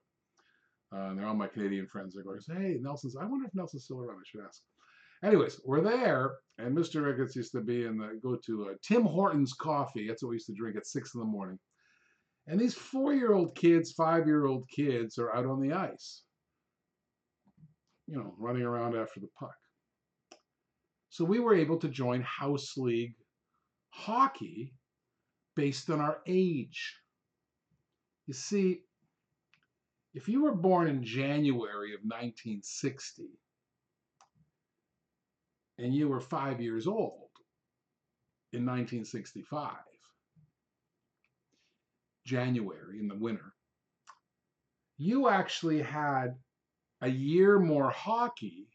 Uh, 0.94 1.10
and 1.10 1.18
they're 1.18 1.28
all 1.28 1.36
my 1.36 1.48
Canadian 1.48 1.88
friends. 1.88 2.14
They're 2.14 2.24
going, 2.24 2.40
hey, 2.48 2.78
Nelson's, 2.82 3.16
I 3.16 3.26
wonder 3.26 3.46
if 3.46 3.56
Nelson's 3.56 3.86
still 3.86 4.00
around. 4.00 4.18
I 4.18 4.24
should 4.26 4.46
ask. 4.46 4.62
Anyways, 5.24 5.60
we're 5.66 5.82
there, 5.82 6.36
and 6.58 6.78
Mr. 6.78 7.04
Ricketts 7.04 7.36
used 7.36 7.54
to 7.54 7.62
be 7.62 7.86
in 7.86 7.98
the, 7.98 8.20
go 8.22 8.38
to 8.46 8.70
uh, 8.70 8.74
Tim 8.84 9.04
Hortons 9.04 9.54
coffee. 9.54 10.08
That's 10.08 10.22
what 10.22 10.30
we 10.30 10.36
used 10.36 10.48
to 10.48 10.54
drink 10.54 10.76
at 10.76 10.86
6 10.86 11.16
in 11.16 11.20
the 11.20 11.26
morning. 11.26 11.58
And 12.48 12.60
these 12.60 12.76
four-year-old 12.76 13.56
kids, 13.56 13.94
five-year-old 13.94 14.70
kids 14.70 15.18
are 15.18 15.34
out 15.36 15.46
on 15.46 15.62
the 15.62 15.74
ice 15.74 16.24
you 18.08 18.16
know, 18.16 18.34
running 18.38 18.64
around 18.64 18.96
after 18.96 19.20
the 19.20 19.30
puck. 19.40 19.56
So 21.10 21.24
we 21.26 21.40
were 21.40 21.56
able 21.56 21.78
to 21.80 21.88
join 21.88 22.22
house 22.22 22.78
league 22.78 23.16
hockey 23.90 24.74
based 25.56 25.90
on 25.90 26.02
our 26.02 26.20
age. 26.28 26.96
You 28.28 28.34
see, 28.34 28.82
if 30.16 30.30
you 30.30 30.44
were 30.44 30.56
born 30.56 30.88
in 30.88 31.04
January 31.04 31.94
of 31.94 32.00
1960 32.00 33.24
and 35.78 35.94
you 35.94 36.08
were 36.08 36.22
five 36.22 36.62
years 36.62 36.88
old 36.88 37.30
in 38.54 38.66
1965, 38.66 39.76
January 42.26 43.00
in 43.02 43.10
the 43.10 43.16
winter, 43.16 43.54
you 44.98 45.28
actually 45.28 45.82
had 45.82 46.36
a 47.02 47.10
year 47.10 47.60
more 47.60 47.90
hockey 47.90 48.70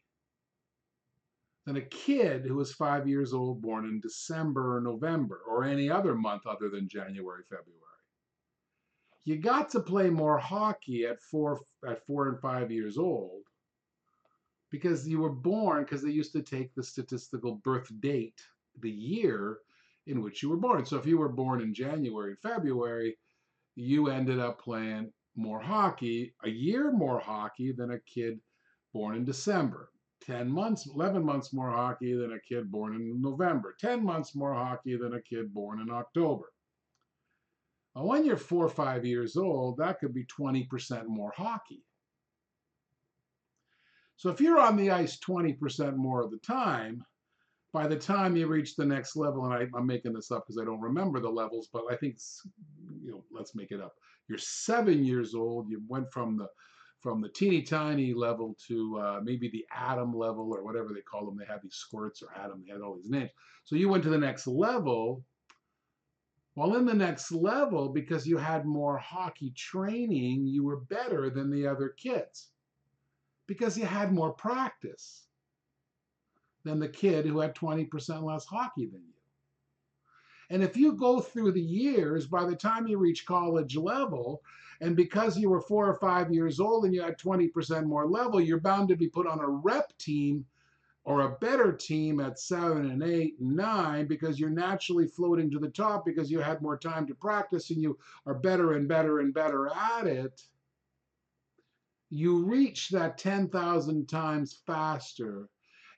than 1.65 1.75
a 1.75 1.81
kid 1.81 2.45
who 2.45 2.55
was 2.55 2.71
five 2.71 3.07
years 3.07 3.33
old 3.33 3.63
born 3.63 3.85
in 3.85 3.99
December 3.99 4.77
or 4.77 4.81
November 4.81 5.41
or 5.49 5.63
any 5.63 5.89
other 5.89 6.13
month 6.13 6.45
other 6.45 6.69
than 6.69 6.87
January, 6.87 7.41
February. 7.49 7.90
You 9.23 9.37
got 9.37 9.69
to 9.71 9.79
play 9.79 10.09
more 10.09 10.39
hockey 10.39 11.05
at 11.05 11.21
four 11.21 11.61
at 11.87 12.05
four 12.05 12.29
and 12.29 12.39
five 12.39 12.71
years 12.71 12.97
old 12.97 13.43
because 14.71 15.07
you 15.07 15.19
were 15.19 15.29
born 15.29 15.83
because 15.83 16.01
they 16.01 16.09
used 16.09 16.31
to 16.33 16.41
take 16.41 16.73
the 16.73 16.83
statistical 16.83 17.55
birth 17.63 17.91
date, 17.99 18.41
the 18.79 18.89
year 18.89 19.59
in 20.07 20.21
which 20.21 20.41
you 20.41 20.49
were 20.49 20.57
born. 20.57 20.85
So 20.85 20.97
if 20.97 21.05
you 21.05 21.17
were 21.17 21.29
born 21.29 21.61
in 21.61 21.73
January 21.73 22.35
February, 22.41 23.17
you 23.75 24.07
ended 24.07 24.39
up 24.39 24.59
playing 24.59 25.11
more 25.35 25.61
hockey, 25.61 26.33
a 26.43 26.49
year 26.49 26.91
more 26.91 27.19
hockey 27.19 27.71
than 27.71 27.91
a 27.91 27.99
kid 27.99 28.39
born 28.93 29.15
in 29.15 29.23
December. 29.23 29.89
10 30.25 30.49
months, 30.49 30.87
11 30.87 31.23
months 31.23 31.51
more 31.51 31.71
hockey 31.71 32.13
than 32.15 32.33
a 32.33 32.39
kid 32.39 32.71
born 32.71 32.95
in 32.95 33.21
November. 33.21 33.75
10 33.79 34.03
months 34.03 34.35
more 34.35 34.53
hockey 34.53 34.95
than 34.95 35.15
a 35.15 35.21
kid 35.21 35.53
born 35.53 35.79
in 35.79 35.89
October. 35.89 36.45
Now, 37.95 38.05
when 38.05 38.25
you're 38.25 38.37
four 38.37 38.65
or 38.65 38.69
five 38.69 39.05
years 39.05 39.35
old, 39.35 39.77
that 39.77 39.99
could 39.99 40.13
be 40.13 40.25
20% 40.25 41.07
more 41.07 41.33
hockey. 41.35 41.83
So 44.15 44.29
if 44.29 44.39
you're 44.39 44.59
on 44.59 44.77
the 44.77 44.91
ice 44.91 45.17
20% 45.19 45.95
more 45.95 46.21
of 46.21 46.31
the 46.31 46.37
time, 46.37 47.03
by 47.73 47.87
the 47.87 47.95
time 47.95 48.35
you 48.35 48.47
reach 48.47 48.75
the 48.75 48.85
next 48.85 49.15
level, 49.15 49.45
and 49.45 49.53
I, 49.53 49.77
am 49.77 49.87
making 49.87 50.13
this 50.13 50.31
up 50.31 50.45
because 50.45 50.61
I 50.61 50.65
don't 50.65 50.81
remember 50.81 51.19
the 51.19 51.29
levels, 51.29 51.69
but 51.71 51.83
I 51.89 51.95
think, 51.95 52.17
you 53.03 53.11
know, 53.11 53.23
let's 53.31 53.55
make 53.55 53.71
it 53.71 53.81
up. 53.81 53.93
You're 54.27 54.37
seven 54.37 55.03
years 55.03 55.33
old. 55.33 55.69
You 55.69 55.81
went 55.87 56.11
from 56.11 56.37
the 56.37 56.47
from 57.01 57.19
the 57.19 57.29
teeny 57.29 57.63
tiny 57.63 58.13
level 58.13 58.55
to 58.67 58.99
uh, 58.99 59.19
maybe 59.23 59.49
the 59.49 59.65
atom 59.75 60.15
level 60.15 60.53
or 60.53 60.63
whatever 60.63 60.89
they 60.93 61.01
call 61.01 61.25
them. 61.25 61.35
They 61.35 61.51
had 61.51 61.63
these 61.63 61.73
squirts 61.73 62.21
or 62.21 62.29
atom, 62.39 62.63
they 62.63 62.71
had 62.71 62.81
all 62.81 62.95
these 62.95 63.09
names. 63.09 63.31
So 63.65 63.75
you 63.75 63.89
went 63.89 64.03
to 64.03 64.09
the 64.09 64.17
next 64.17 64.45
level. 64.45 65.23
Well, 66.55 66.75
in 66.75 66.85
the 66.85 66.93
next 66.93 67.31
level, 67.31 67.89
because 67.89 68.27
you 68.27 68.37
had 68.37 68.65
more 68.65 68.97
hockey 68.97 69.51
training, 69.51 70.45
you 70.45 70.63
were 70.63 70.81
better 70.81 71.29
than 71.29 71.49
the 71.49 71.65
other 71.65 71.89
kids 71.89 72.49
because 73.47 73.77
you 73.77 73.85
had 73.85 74.11
more 74.11 74.33
practice 74.33 75.27
than 76.63 76.79
the 76.79 76.89
kid 76.89 77.25
who 77.25 77.39
had 77.39 77.55
20% 77.55 78.23
less 78.23 78.45
hockey 78.45 78.85
than 78.85 79.01
you. 79.01 79.13
And 80.49 80.61
if 80.61 80.75
you 80.75 80.93
go 80.93 81.21
through 81.21 81.53
the 81.53 81.61
years, 81.61 82.27
by 82.27 82.45
the 82.45 82.55
time 82.55 82.85
you 82.85 82.97
reach 82.97 83.25
college 83.25 83.77
level, 83.77 84.41
and 84.81 84.95
because 84.95 85.37
you 85.37 85.49
were 85.49 85.61
four 85.61 85.87
or 85.87 85.95
five 85.95 86.33
years 86.33 86.59
old 86.59 86.83
and 86.83 86.93
you 86.93 87.01
had 87.01 87.17
20% 87.17 87.85
more 87.85 88.05
level, 88.05 88.41
you're 88.41 88.59
bound 88.59 88.89
to 88.89 88.97
be 88.97 89.07
put 89.07 89.27
on 89.27 89.39
a 89.39 89.47
rep 89.47 89.97
team 89.97 90.45
or 91.03 91.21
a 91.21 91.37
better 91.39 91.71
team 91.71 92.19
at 92.19 92.39
seven 92.39 92.91
and 92.91 93.01
eight 93.01 93.35
and 93.39 93.55
nine 93.55 94.05
because 94.05 94.39
you're 94.39 94.49
naturally 94.49 95.07
floating 95.07 95.49
to 95.49 95.57
the 95.57 95.69
top 95.69 96.05
because 96.05 96.29
you 96.29 96.39
had 96.39 96.61
more 96.61 96.77
time 96.77 97.07
to 97.07 97.15
practice 97.15 97.71
and 97.71 97.81
you 97.81 97.97
are 98.27 98.35
better 98.35 98.73
and 98.73 98.87
better 98.87 99.19
and 99.19 99.33
better 99.33 99.67
at 99.67 100.05
it. 100.05 100.43
You 102.11 102.43
reach 102.45 102.89
that 102.89 103.17
10,000 103.17 104.07
times 104.07 104.61
faster. 104.67 105.49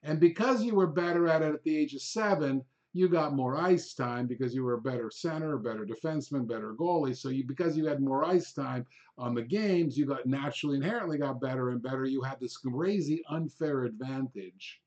And 0.03 0.19
because 0.19 0.63
you 0.63 0.75
were 0.75 0.88
better 0.88 1.27
at 1.27 1.41
it 1.41 1.53
at 1.53 1.63
the 1.63 1.77
age 1.77 1.93
of 1.95 2.01
seven, 2.01 2.63
you 2.93 3.10
got 3.10 3.33
more 3.33 3.57
ice 3.57 3.93
time 3.93 4.27
because 4.27 4.53
you 4.53 4.63
were 4.63 4.75
a 4.75 4.81
better 4.81 5.10
center, 5.10 5.57
better 5.57 5.86
defenseman, 5.86 6.48
better 6.48 6.75
goalie. 6.75 7.17
So 7.17 7.29
you 7.29 7.43
because 7.43 7.75
you 7.75 7.86
had 7.88 8.00
more 8.00 8.24
ice 8.24 8.53
time 8.53 8.86
on 9.17 9.33
the 9.33 9.41
games, 9.41 9.98
you 9.98 10.05
got 10.05 10.27
naturally 10.27 10.77
inherently 10.77 11.17
got 11.17 11.41
better 11.41 11.72
and 11.72 11.81
better. 11.81 12.05
You 12.05 12.22
had 12.22 12.39
this 12.39 12.57
crazy 12.57 13.24
unfair 13.29 13.86
advantage 13.86 14.82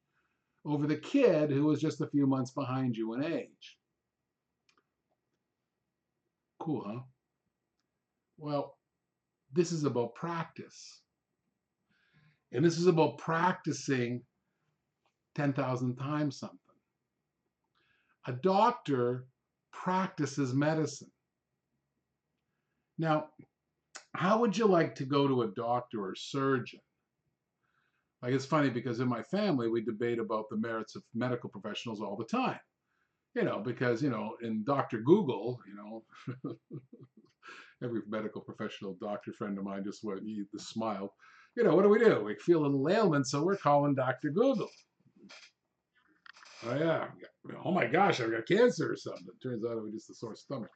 over 0.66 0.86
the 0.86 0.96
kid 0.96 1.50
who 1.50 1.64
was 1.64 1.80
just 1.80 2.00
a 2.00 2.08
few 2.08 2.26
months 2.26 2.50
behind 2.50 2.96
you 2.96 3.14
in 3.14 3.24
age. 3.24 3.78
Cool, 6.58 6.84
huh? 6.86 7.00
Well, 8.36 8.76
this 9.52 9.70
is 9.70 9.84
about 9.84 10.14
practice. 10.14 11.00
And 12.52 12.64
this 12.64 12.78
is 12.78 12.86
about 12.86 13.18
practicing 13.18 14.22
10,000 15.36 15.96
times 15.96 16.38
something. 16.38 16.58
A 18.26 18.32
doctor 18.32 19.26
practices 19.72 20.52
medicine. 20.52 21.10
Now, 22.98 23.26
how 24.14 24.40
would 24.40 24.56
you 24.56 24.66
like 24.66 24.96
to 24.96 25.04
go 25.04 25.28
to 25.28 25.42
a 25.42 25.48
doctor 25.48 26.08
or 26.08 26.14
surgeon? 26.16 26.80
Like 28.22 28.32
it's 28.32 28.46
funny 28.46 28.70
because 28.70 29.00
in 29.00 29.08
my 29.08 29.22
family 29.22 29.68
we 29.68 29.82
debate 29.82 30.18
about 30.18 30.46
the 30.50 30.56
merits 30.56 30.96
of 30.96 31.02
medical 31.14 31.50
professionals 31.50 32.00
all 32.00 32.16
the 32.16 32.24
time. 32.24 32.58
You 33.34 33.42
know, 33.42 33.60
because 33.60 34.02
you 34.02 34.10
know, 34.10 34.36
in 34.42 34.64
Dr. 34.64 34.98
Google, 35.00 35.60
you 35.68 35.74
know, 35.76 36.56
every 37.82 38.00
medical 38.08 38.40
professional 38.40 38.96
doctor 39.00 39.32
friend 39.32 39.58
of 39.58 39.64
mine 39.64 39.84
just 39.84 40.02
went, 40.02 40.22
he 40.22 40.44
smiled. 40.56 41.10
You 41.56 41.64
know, 41.64 41.74
what 41.74 41.82
do 41.82 41.88
we 41.88 41.98
do? 41.98 42.22
We 42.24 42.34
feel 42.36 42.60
a 42.60 42.66
little 42.66 42.88
ailment, 42.88 43.26
so 43.26 43.42
we're 43.42 43.56
calling 43.56 43.94
Dr. 43.94 44.30
Google. 44.30 44.68
Oh 46.64 46.74
yeah. 46.74 47.08
Oh 47.64 47.72
my 47.72 47.86
gosh, 47.86 48.20
I've 48.20 48.30
got 48.30 48.46
cancer 48.46 48.92
or 48.92 48.96
something. 48.96 49.26
It 49.28 49.42
turns 49.42 49.64
out 49.64 49.76
it 49.76 49.82
was 49.82 49.92
just 49.92 50.10
a 50.10 50.14
sore 50.14 50.34
stomach. 50.34 50.70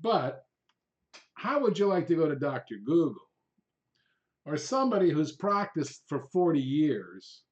But 0.00 0.44
how 1.34 1.60
would 1.60 1.78
you 1.78 1.86
like 1.86 2.06
to 2.08 2.16
go 2.16 2.28
to 2.28 2.36
Dr. 2.36 2.76
Google? 2.84 3.20
Or 4.46 4.56
somebody 4.56 5.10
who's 5.10 5.32
practiced 5.32 6.02
for 6.06 6.20
40 6.20 6.60
years, 6.60 7.42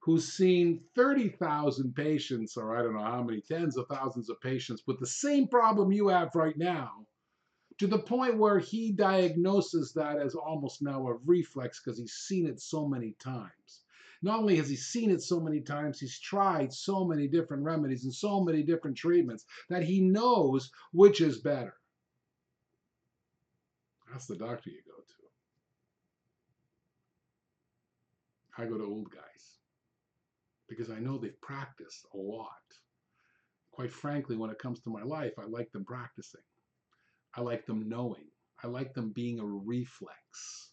who's 0.00 0.32
seen 0.32 0.82
30,000 0.94 1.94
patients, 1.94 2.56
or 2.56 2.76
I 2.76 2.82
don't 2.82 2.94
know 2.94 3.04
how 3.04 3.22
many, 3.22 3.40
tens 3.40 3.76
of 3.76 3.86
thousands 3.88 4.28
of 4.28 4.40
patients 4.40 4.82
with 4.86 4.98
the 4.98 5.06
same 5.06 5.48
problem 5.48 5.92
you 5.92 6.08
have 6.08 6.34
right 6.34 6.56
now, 6.58 7.06
to 7.78 7.86
the 7.86 7.98
point 7.98 8.36
where 8.36 8.58
he 8.58 8.92
diagnoses 8.92 9.92
that 9.94 10.18
as 10.18 10.34
almost 10.34 10.82
now 10.82 11.06
a 11.06 11.14
reflex 11.24 11.80
because 11.80 11.98
he's 11.98 12.12
seen 12.12 12.46
it 12.46 12.60
so 12.60 12.86
many 12.86 13.12
times. 13.18 13.84
Not 14.22 14.38
only 14.38 14.56
has 14.56 14.68
he 14.68 14.76
seen 14.76 15.10
it 15.10 15.22
so 15.22 15.40
many 15.40 15.60
times, 15.60 15.98
he's 15.98 16.20
tried 16.20 16.72
so 16.72 17.04
many 17.04 17.26
different 17.26 17.64
remedies 17.64 18.04
and 18.04 18.14
so 18.14 18.40
many 18.40 18.62
different 18.62 18.96
treatments 18.96 19.46
that 19.68 19.82
he 19.82 20.00
knows 20.00 20.70
which 20.92 21.20
is 21.20 21.38
better. 21.38 21.74
That's 24.10 24.26
the 24.26 24.36
doctor 24.36 24.70
you 24.70 24.82
go 24.86 25.02
to. 25.02 25.21
I 28.58 28.66
go 28.66 28.78
to 28.78 28.84
old 28.84 29.10
guys 29.10 29.58
because 30.68 30.90
I 30.90 30.98
know 30.98 31.18
they've 31.18 31.40
practiced 31.40 32.06
a 32.14 32.16
lot. 32.16 32.48
Quite 33.72 33.92
frankly, 33.92 34.36
when 34.36 34.50
it 34.50 34.58
comes 34.58 34.80
to 34.80 34.90
my 34.90 35.02
life, 35.02 35.32
I 35.38 35.44
like 35.46 35.70
them 35.72 35.84
practicing. 35.84 36.42
I 37.34 37.40
like 37.40 37.66
them 37.66 37.88
knowing. 37.88 38.26
I 38.62 38.66
like 38.66 38.92
them 38.94 39.12
being 39.12 39.40
a 39.40 39.44
reflex. 39.44 40.70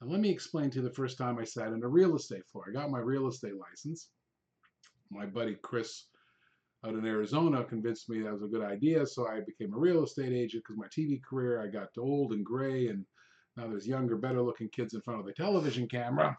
And 0.00 0.10
let 0.10 0.20
me 0.20 0.30
explain 0.30 0.70
to 0.70 0.76
you 0.78 0.82
the 0.82 0.94
first 0.94 1.16
time 1.16 1.38
I 1.38 1.44
sat 1.44 1.72
in 1.72 1.82
a 1.82 1.88
real 1.88 2.16
estate 2.16 2.42
floor. 2.50 2.64
I 2.68 2.72
got 2.72 2.90
my 2.90 2.98
real 2.98 3.28
estate 3.28 3.54
license. 3.56 4.08
My 5.10 5.26
buddy 5.26 5.56
Chris 5.62 6.06
out 6.84 6.94
in 6.94 7.06
Arizona 7.06 7.62
convinced 7.64 8.08
me 8.08 8.20
that 8.22 8.32
was 8.32 8.42
a 8.42 8.48
good 8.48 8.64
idea, 8.64 9.06
so 9.06 9.28
I 9.28 9.40
became 9.46 9.72
a 9.72 9.78
real 9.78 10.02
estate 10.02 10.32
agent 10.32 10.64
because 10.64 10.76
my 10.76 10.88
TV 10.88 11.22
career, 11.22 11.62
I 11.62 11.68
got 11.68 11.90
old 11.96 12.32
and 12.32 12.44
gray, 12.44 12.88
and 12.88 13.04
now 13.56 13.66
there's 13.68 13.86
younger, 13.86 14.16
better 14.16 14.42
looking 14.42 14.68
kids 14.68 14.94
in 14.94 15.02
front 15.02 15.20
of 15.20 15.26
the 15.26 15.32
television 15.32 15.88
camera. 15.88 16.36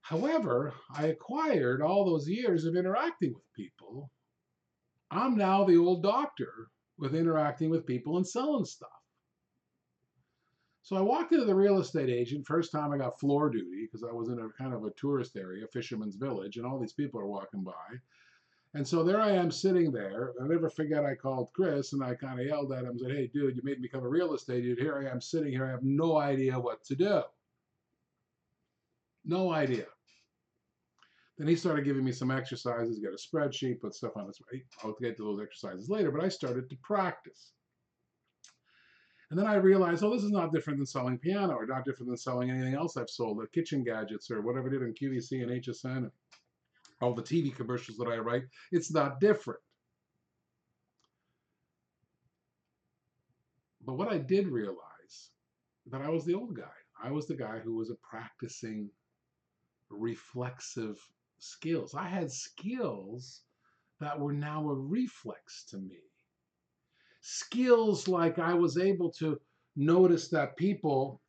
However, 0.00 0.74
I 0.94 1.06
acquired 1.06 1.80
all 1.80 2.04
those 2.04 2.28
years 2.28 2.64
of 2.64 2.76
interacting 2.76 3.32
with 3.32 3.52
people. 3.54 4.10
I'm 5.10 5.36
now 5.36 5.64
the 5.64 5.76
old 5.76 6.02
doctor 6.02 6.68
with 6.98 7.14
interacting 7.14 7.70
with 7.70 7.86
people 7.86 8.16
and 8.16 8.26
selling 8.26 8.64
stuff. 8.64 8.90
So 10.82 10.96
I 10.96 11.00
walked 11.00 11.32
into 11.32 11.44
the 11.44 11.54
real 11.54 11.78
estate 11.78 12.10
agent. 12.10 12.46
First 12.46 12.72
time 12.72 12.92
I 12.92 12.98
got 12.98 13.20
floor 13.20 13.48
duty 13.48 13.86
because 13.86 14.02
I 14.02 14.12
was 14.12 14.28
in 14.28 14.40
a 14.40 14.48
kind 14.60 14.74
of 14.74 14.84
a 14.84 14.90
tourist 14.90 15.36
area, 15.36 15.64
a 15.64 15.68
fisherman's 15.68 16.16
village, 16.16 16.56
and 16.56 16.66
all 16.66 16.80
these 16.80 16.92
people 16.92 17.20
are 17.20 17.26
walking 17.26 17.62
by. 17.62 17.72
And 18.74 18.88
so 18.88 19.04
there 19.04 19.20
I 19.20 19.32
am 19.32 19.50
sitting 19.50 19.92
there. 19.92 20.32
I 20.42 20.46
never 20.46 20.70
forget 20.70 21.04
I 21.04 21.14
called 21.14 21.52
Chris 21.52 21.92
and 21.92 22.02
I 22.02 22.14
kind 22.14 22.40
of 22.40 22.46
yelled 22.46 22.72
at 22.72 22.84
him 22.84 22.90
and 22.90 23.00
said, 23.00 23.10
Hey, 23.10 23.26
dude, 23.26 23.56
you 23.56 23.62
made 23.62 23.78
me 23.78 23.88
become 23.88 24.04
a 24.04 24.08
real 24.08 24.34
estate 24.34 24.64
agent. 24.64 24.80
Here 24.80 24.98
I 24.98 25.10
am 25.10 25.20
sitting 25.20 25.52
here. 25.52 25.66
I 25.66 25.70
have 25.70 25.82
no 25.82 26.16
idea 26.16 26.58
what 26.58 26.82
to 26.84 26.94
do. 26.94 27.22
No 29.24 29.52
idea. 29.52 29.86
Then 31.38 31.48
he 31.48 31.56
started 31.56 31.84
giving 31.84 32.04
me 32.04 32.12
some 32.12 32.30
exercises, 32.30 32.98
got 32.98 33.12
a 33.12 33.16
spreadsheet, 33.16 33.80
put 33.80 33.94
stuff 33.94 34.16
on 34.16 34.26
his. 34.26 34.40
I'll 34.82 34.96
get 35.00 35.16
to 35.16 35.24
those 35.24 35.40
exercises 35.42 35.88
later, 35.88 36.10
but 36.10 36.24
I 36.24 36.28
started 36.28 36.70
to 36.70 36.76
practice. 36.76 37.52
And 39.30 39.38
then 39.38 39.46
I 39.46 39.54
realized, 39.54 40.04
oh, 40.04 40.12
this 40.12 40.24
is 40.24 40.30
not 40.30 40.52
different 40.52 40.78
than 40.78 40.86
selling 40.86 41.18
piano 41.18 41.54
or 41.54 41.66
not 41.66 41.84
different 41.84 42.08
than 42.08 42.18
selling 42.18 42.50
anything 42.50 42.74
else 42.74 42.96
I've 42.96 43.08
sold, 43.08 43.40
the 43.40 43.46
kitchen 43.48 43.82
gadgets 43.82 44.30
or 44.30 44.42
whatever 44.42 44.68
I 44.68 44.72
did 44.72 44.82
in 44.82 44.94
QVC 44.94 45.42
and 45.42 45.50
HSN 45.50 46.10
all 47.02 47.14
the 47.14 47.22
TV 47.22 47.54
commercials 47.54 47.98
that 47.98 48.08
I 48.08 48.18
write. 48.18 48.44
It's 48.70 48.92
not 48.92 49.20
different. 49.20 49.60
But 53.84 53.98
what 53.98 54.12
I 54.12 54.18
did 54.18 54.46
realize 54.48 54.76
that 55.90 56.00
I 56.00 56.08
was 56.08 56.24
the 56.24 56.34
old 56.34 56.56
guy. 56.56 56.64
I 57.02 57.10
was 57.10 57.26
the 57.26 57.34
guy 57.34 57.58
who 57.58 57.76
was 57.76 57.90
a 57.90 57.96
practicing 57.96 58.88
reflexive 59.90 60.98
skills. 61.38 61.94
I 61.94 62.06
had 62.06 62.30
skills 62.30 63.42
that 64.00 64.18
were 64.18 64.32
now 64.32 64.68
a 64.68 64.74
reflex 64.74 65.64
to 65.70 65.78
me 65.78 65.98
skills 67.22 68.08
like 68.08 68.38
I 68.38 68.52
was 68.52 68.76
able 68.76 69.10
to 69.12 69.40
notice 69.76 70.28
that 70.28 70.56
people 70.56 71.20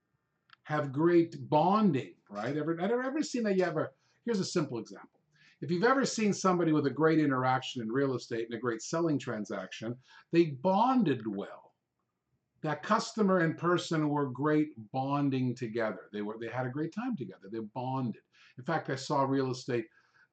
have 0.63 0.91
great 0.91 1.35
bonding, 1.49 2.15
right? 2.29 2.57
Ever, 2.57 2.79
ever, 2.79 3.03
ever 3.03 3.23
seen 3.23 3.43
that 3.43 3.57
you 3.57 3.63
ever, 3.63 3.93
here's 4.25 4.39
a 4.39 4.45
simple 4.45 4.79
example. 4.79 5.22
If 5.63 5.71
you've 5.71 5.85
ever 5.85 6.03
seen 6.03 6.33
somebody 6.33 6.73
with 6.73 6.87
a 6.87 6.89
great 6.89 7.19
interaction 7.19 7.81
in 7.81 7.89
real 7.89 8.15
estate 8.15 8.47
and 8.49 8.53
a 8.53 8.61
great 8.61 8.81
selling 8.81 9.17
transaction, 9.17 9.95
they 10.33 10.47
bonded 10.47 11.25
well. 11.25 11.71
That 12.63 12.83
customer 12.83 13.39
and 13.39 13.57
person 13.57 14.09
were 14.09 14.25
great 14.25 14.71
bonding 14.91 15.55
together. 15.55 16.09
They 16.11 16.21
were 16.21 16.35
they 16.37 16.49
had 16.49 16.65
a 16.65 16.69
great 16.69 16.93
time 16.93 17.15
together. 17.15 17.47
They 17.49 17.59
bonded. 17.73 18.23
In 18.57 18.65
fact, 18.65 18.89
I 18.89 18.95
saw 18.95 19.23
real 19.23 19.51
estate 19.51 19.85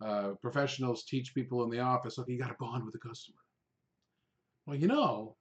uh, 0.05 0.31
professionals 0.43 1.05
teach 1.05 1.33
people 1.33 1.63
in 1.63 1.71
the 1.71 1.79
office, 1.79 2.19
okay, 2.19 2.33
you 2.33 2.39
got 2.41 2.49
to 2.49 2.57
bond 2.59 2.85
with 2.85 2.93
the 2.93 3.09
customer. 3.09 3.39
Well, 4.67 4.77
you 4.77 4.89
know, 4.89 5.37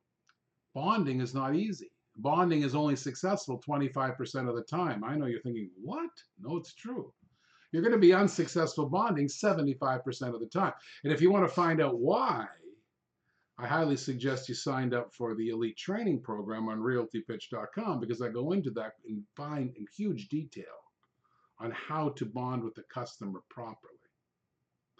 bonding 0.75 1.19
is 1.19 1.34
not 1.34 1.55
easy. 1.55 1.89
Bonding 2.15 2.62
is 2.62 2.75
only 2.75 2.96
successful 2.96 3.60
25% 3.67 4.48
of 4.48 4.55
the 4.55 4.62
time. 4.62 5.03
I 5.03 5.15
know 5.15 5.25
you're 5.25 5.41
thinking, 5.41 5.72
what? 5.81 6.12
No, 6.39 6.58
it's 6.58 6.75
true. 6.75 7.12
You're 7.71 7.83
going 7.83 7.93
to 7.93 7.99
be 7.99 8.13
unsuccessful 8.13 8.88
bonding 8.88 9.27
75% 9.27 10.33
of 10.33 10.39
the 10.39 10.47
time. 10.47 10.73
And 11.03 11.13
if 11.13 11.21
you 11.21 11.31
want 11.31 11.47
to 11.47 11.53
find 11.53 11.81
out 11.81 11.99
why, 11.99 12.47
I 13.59 13.67
highly 13.67 13.97
suggest 13.97 14.47
you 14.47 14.55
signed 14.55 14.93
up 14.93 15.13
for 15.13 15.35
the 15.35 15.49
elite 15.49 15.77
training 15.77 16.21
program 16.21 16.69
on 16.69 16.79
realtypitch.com 16.79 17.99
because 17.99 18.21
I 18.21 18.29
go 18.29 18.53
into 18.53 18.71
that 18.71 18.93
in 19.05 19.23
fine 19.35 19.73
in 19.77 19.85
huge 19.95 20.29
detail 20.29 20.65
on 21.59 21.71
how 21.71 22.09
to 22.09 22.25
bond 22.25 22.63
with 22.63 22.73
the 22.75 22.83
customer 22.83 23.41
properly. 23.49 23.93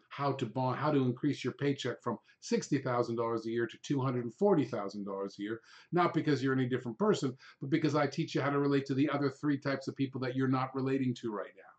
How 0.09 0.33
to 0.33 0.45
bond, 0.45 0.77
how 0.77 0.91
to 0.91 1.05
increase 1.05 1.41
your 1.41 1.53
paycheck 1.53 2.03
from 2.03 2.17
$60,000 2.43 3.45
a 3.45 3.49
year 3.49 3.67
to 3.67 3.95
$240,000 3.95 5.39
a 5.39 5.41
year, 5.41 5.61
not 5.93 6.13
because 6.13 6.43
you're 6.43 6.53
any 6.53 6.67
different 6.67 6.99
person, 6.99 7.38
but 7.61 7.69
because 7.69 7.95
I 7.95 8.07
teach 8.07 8.35
you 8.35 8.41
how 8.41 8.49
to 8.49 8.59
relate 8.59 8.85
to 8.88 8.93
the 8.93 9.09
other 9.09 9.29
three 9.29 9.57
types 9.57 9.88
of 9.88 9.95
people 9.95 10.19
that 10.21 10.35
you're 10.35 10.49
not 10.49 10.75
relating 10.75 11.15
to 11.21 11.31
right 11.31 11.53
now. 11.55 11.78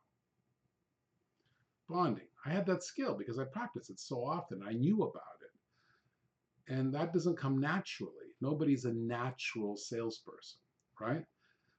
I 1.94 2.50
had 2.50 2.66
that 2.66 2.82
skill 2.82 3.16
because 3.16 3.38
I 3.38 3.44
practiced 3.44 3.90
it 3.90 4.00
so 4.00 4.25
often. 4.25 4.62
I 4.66 4.73
knew 4.73 5.02
about 5.02 5.23
it. 5.42 6.73
And 6.75 6.94
that 6.94 7.12
doesn't 7.12 7.37
come 7.37 7.59
naturally. 7.59 8.12
Nobody's 8.40 8.85
a 8.85 8.92
natural 8.92 9.76
salesperson, 9.76 10.61
right? 11.00 11.25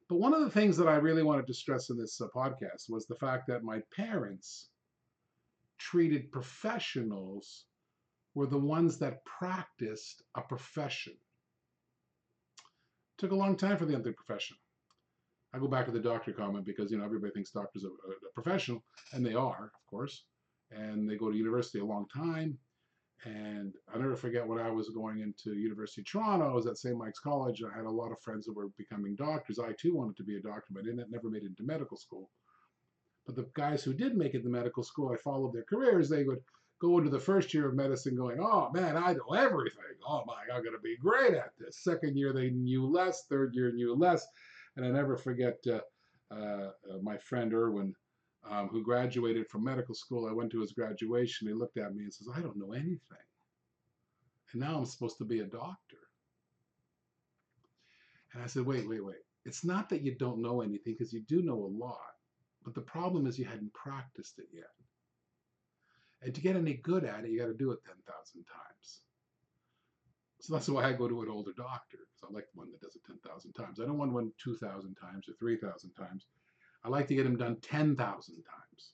But 0.10 0.20
one 0.20 0.34
of 0.34 0.42
the 0.42 0.50
things 0.50 0.76
that 0.78 0.88
I 0.88 0.96
really 0.96 1.24
wanted 1.24 1.48
to 1.48 1.54
stress 1.54 1.90
in 1.90 1.98
this 1.98 2.20
uh, 2.20 2.28
podcast 2.36 2.90
was 2.90 3.06
the 3.08 3.16
fact 3.16 3.48
that 3.48 3.64
my 3.64 3.82
parents 3.96 4.70
treated 5.78 6.32
professionals 6.32 7.66
were 8.36 8.48
the 8.48 8.58
ones 8.58 9.00
that 9.00 9.24
practiced 9.26 10.24
a 10.36 10.42
profession. 10.42 11.14
Took 13.18 13.32
a 13.32 13.36
long 13.36 13.56
time 13.56 13.78
for 13.78 13.86
them 13.86 14.04
to 14.04 14.12
profession. 14.12 14.58
I 15.54 15.60
go 15.60 15.68
back 15.68 15.86
to 15.86 15.92
the 15.92 16.00
doctor 16.00 16.32
comment 16.32 16.66
because 16.66 16.92
you 16.92 16.98
know 16.98 17.06
everybody 17.06 17.34
thinks 17.34 17.52
doctors 17.52 17.84
are 17.84 17.90
a 17.90 18.34
professional, 18.34 18.84
and 19.14 19.26
they 19.26 19.34
are, 19.34 19.72
of 19.76 19.90
course 19.90 20.24
and 20.72 21.10
they 21.10 21.16
go 21.16 21.30
to 21.30 21.38
university 21.38 21.80
a 21.80 21.86
long 21.86 22.08
time. 22.14 22.58
And 23.24 23.74
I 23.94 24.00
never 24.00 24.16
forget 24.16 24.48
when 24.48 24.60
I 24.60 24.72
was 24.72 24.90
going 24.90 25.20
into 25.20 25.54
University 25.54 26.02
of 26.02 26.08
Toronto, 26.08 26.50
I 26.50 26.54
was 26.54 26.66
at 26.66 26.78
St. 26.78 26.98
Mike's 26.98 27.20
College. 27.20 27.62
I 27.62 27.76
had 27.76 27.86
a 27.86 27.92
lot 27.92 28.12
of 28.12 28.20
friends 28.20 28.48
that 28.48 28.56
were 28.56 28.70
becoming 28.80 29.16
doctors. 29.16 29.60
I 29.60 29.74
too 29.74 29.96
wanted 29.96 30.18
to 30.18 30.24
be 30.24 30.38
a 30.38 30.42
doctor, 30.42 30.70
but 30.72 30.86
I 30.86 31.06
never 31.08 31.30
made 31.30 31.44
it 31.44 31.48
into 31.48 31.64
medical 31.64 31.98
school. 31.98 32.32
But 33.28 33.36
the 33.36 33.48
guys 33.54 33.84
who 33.84 33.94
did 33.94 34.18
make 34.18 34.34
it 34.34 34.42
to 34.42 34.50
medical 34.50 34.82
school, 34.82 35.12
I 35.14 35.18
followed 35.18 35.54
their 35.54 35.66
careers. 35.70 36.10
They 36.10 36.24
would 36.24 36.40
go 36.82 36.98
into 36.98 37.12
the 37.12 37.20
first 37.20 37.54
year 37.54 37.70
of 37.70 37.76
medicine 37.76 38.16
going, 38.16 38.40
oh 38.42 38.72
man, 38.74 38.98
I 38.98 39.14
know 39.14 39.36
everything. 39.36 39.84
Oh 40.08 40.24
my, 40.26 40.42
god, 40.48 40.56
I'm 40.56 40.64
going 40.64 40.76
to 40.76 40.82
be 40.82 40.98
great 40.98 41.36
at 41.36 41.52
this. 41.60 41.78
Second 41.84 42.18
year, 42.18 42.34
they 42.34 42.50
knew 42.50 42.88
less. 42.88 43.26
Third 43.30 43.54
year, 43.54 43.72
knew 43.72 43.94
less. 43.94 44.26
And 44.76 44.86
I 44.86 44.90
never 44.90 45.18
forget 45.18 45.58
uh, 45.68 45.82
uh, 46.34 46.72
uh, 46.90 46.98
my 47.02 47.18
friend 47.18 47.54
Irwin 47.54 47.94
um, 48.50 48.70
who 48.70 48.84
graduated 48.84 49.48
from 49.50 49.64
medical 49.64 49.94
school. 49.94 50.28
I 50.28 50.34
went 50.34 50.52
to 50.52 50.62
his 50.62 50.72
graduation. 50.72 51.48
He 51.48 51.54
looked 51.54 51.78
at 51.78 51.94
me 51.94 52.04
and 52.04 52.14
says, 52.14 52.28
I 52.34 52.40
don't 52.42 52.58
know 52.58 52.74
anything. 52.74 52.98
And 54.52 54.62
now 54.62 54.78
I'm 54.78 54.86
supposed 54.86 55.18
to 55.20 55.26
be 55.26 55.40
a 55.40 55.46
doctor. 55.46 55.98
And 58.34 58.42
I 58.42 58.48
said, 58.48 58.66
wait, 58.66 58.88
wait, 58.88 59.04
wait. 59.04 59.18
It's 59.46 59.66
not 59.66 59.90
that 59.90 60.04
you 60.04 60.16
don't 60.16 60.42
know 60.42 60.62
anything 60.62 60.94
because 60.94 61.14
you 61.14 61.22
do 61.22 61.42
know 61.42 61.56
a 61.56 61.76
lot. 61.84 62.16
But 62.64 62.76
the 62.76 62.82
problem 62.82 63.26
is 63.28 63.40
you 63.40 63.46
hadn't 63.46 63.74
practiced 63.74 64.40
it 64.40 64.48
yet. 64.54 64.70
And 66.22 66.34
to 66.34 66.42
get 66.42 66.56
any 66.56 66.76
good 66.76 67.04
at 67.04 67.26
it, 67.26 67.32
you 67.32 67.40
got 67.40 67.48
to 67.48 67.54
do 67.54 67.72
it 67.72 67.80
10,000 67.86 68.46
times. 68.46 69.02
So 70.42 70.54
that's 70.54 70.70
why 70.70 70.86
I 70.86 70.94
go 70.94 71.08
to 71.08 71.22
an 71.22 71.30
older 71.30 71.54
doctor, 71.56 72.00
because 72.00 72.30
I 72.30 72.34
like 72.34 72.48
one 72.56 72.72
that 72.72 72.82
does 72.82 72.96
it 72.96 73.06
10,000 73.06 73.54
times. 73.54 73.80
I 73.80 73.86
don't 73.86 73.98
want 73.98 74.12
one 74.12 74.32
2,000 74.44 74.96
times 74.96 75.30
or 75.30 75.34
3,000 75.40 75.92
times. 75.94 76.26
I 76.84 76.90
like 76.90 77.08
to 77.08 77.16
get 77.16 77.24
them 77.24 77.38
done 77.38 77.58
10,000 77.62 77.96
times. 77.96 78.92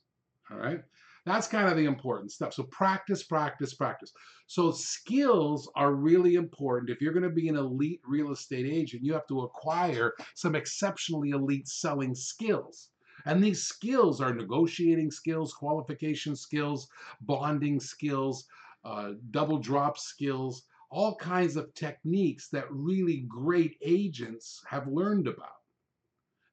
All 0.51 0.57
right. 0.57 0.81
That's 1.25 1.47
kind 1.47 1.67
of 1.67 1.75
the 1.75 1.85
important 1.85 2.31
stuff. 2.31 2.53
So 2.53 2.63
practice, 2.63 3.23
practice, 3.23 3.73
practice. 3.73 4.13
So 4.47 4.71
skills 4.71 5.69
are 5.75 5.93
really 5.93 6.35
important. 6.35 6.89
If 6.89 7.01
you're 7.01 7.13
going 7.13 7.23
to 7.23 7.29
be 7.29 7.49
an 7.49 7.57
elite 7.57 8.01
real 8.05 8.31
estate 8.31 8.65
agent, 8.65 9.03
you 9.03 9.13
have 9.13 9.27
to 9.27 9.41
acquire 9.41 10.13
some 10.35 10.55
exceptionally 10.55 11.31
elite 11.31 11.67
selling 11.67 12.15
skills. 12.15 12.89
And 13.25 13.43
these 13.43 13.63
skills 13.63 14.21
are 14.21 14.33
negotiating 14.33 15.11
skills, 15.11 15.53
qualification 15.53 16.35
skills, 16.35 16.87
bonding 17.21 17.79
skills, 17.79 18.45
uh, 18.85 19.13
double 19.31 19.57
drop 19.57 19.97
skills, 19.97 20.63
all 20.89 21.15
kinds 21.15 21.55
of 21.55 21.73
techniques 21.73 22.49
that 22.49 22.71
really 22.71 23.25
great 23.27 23.77
agents 23.81 24.61
have 24.67 24.87
learned 24.87 25.27
about. 25.27 25.49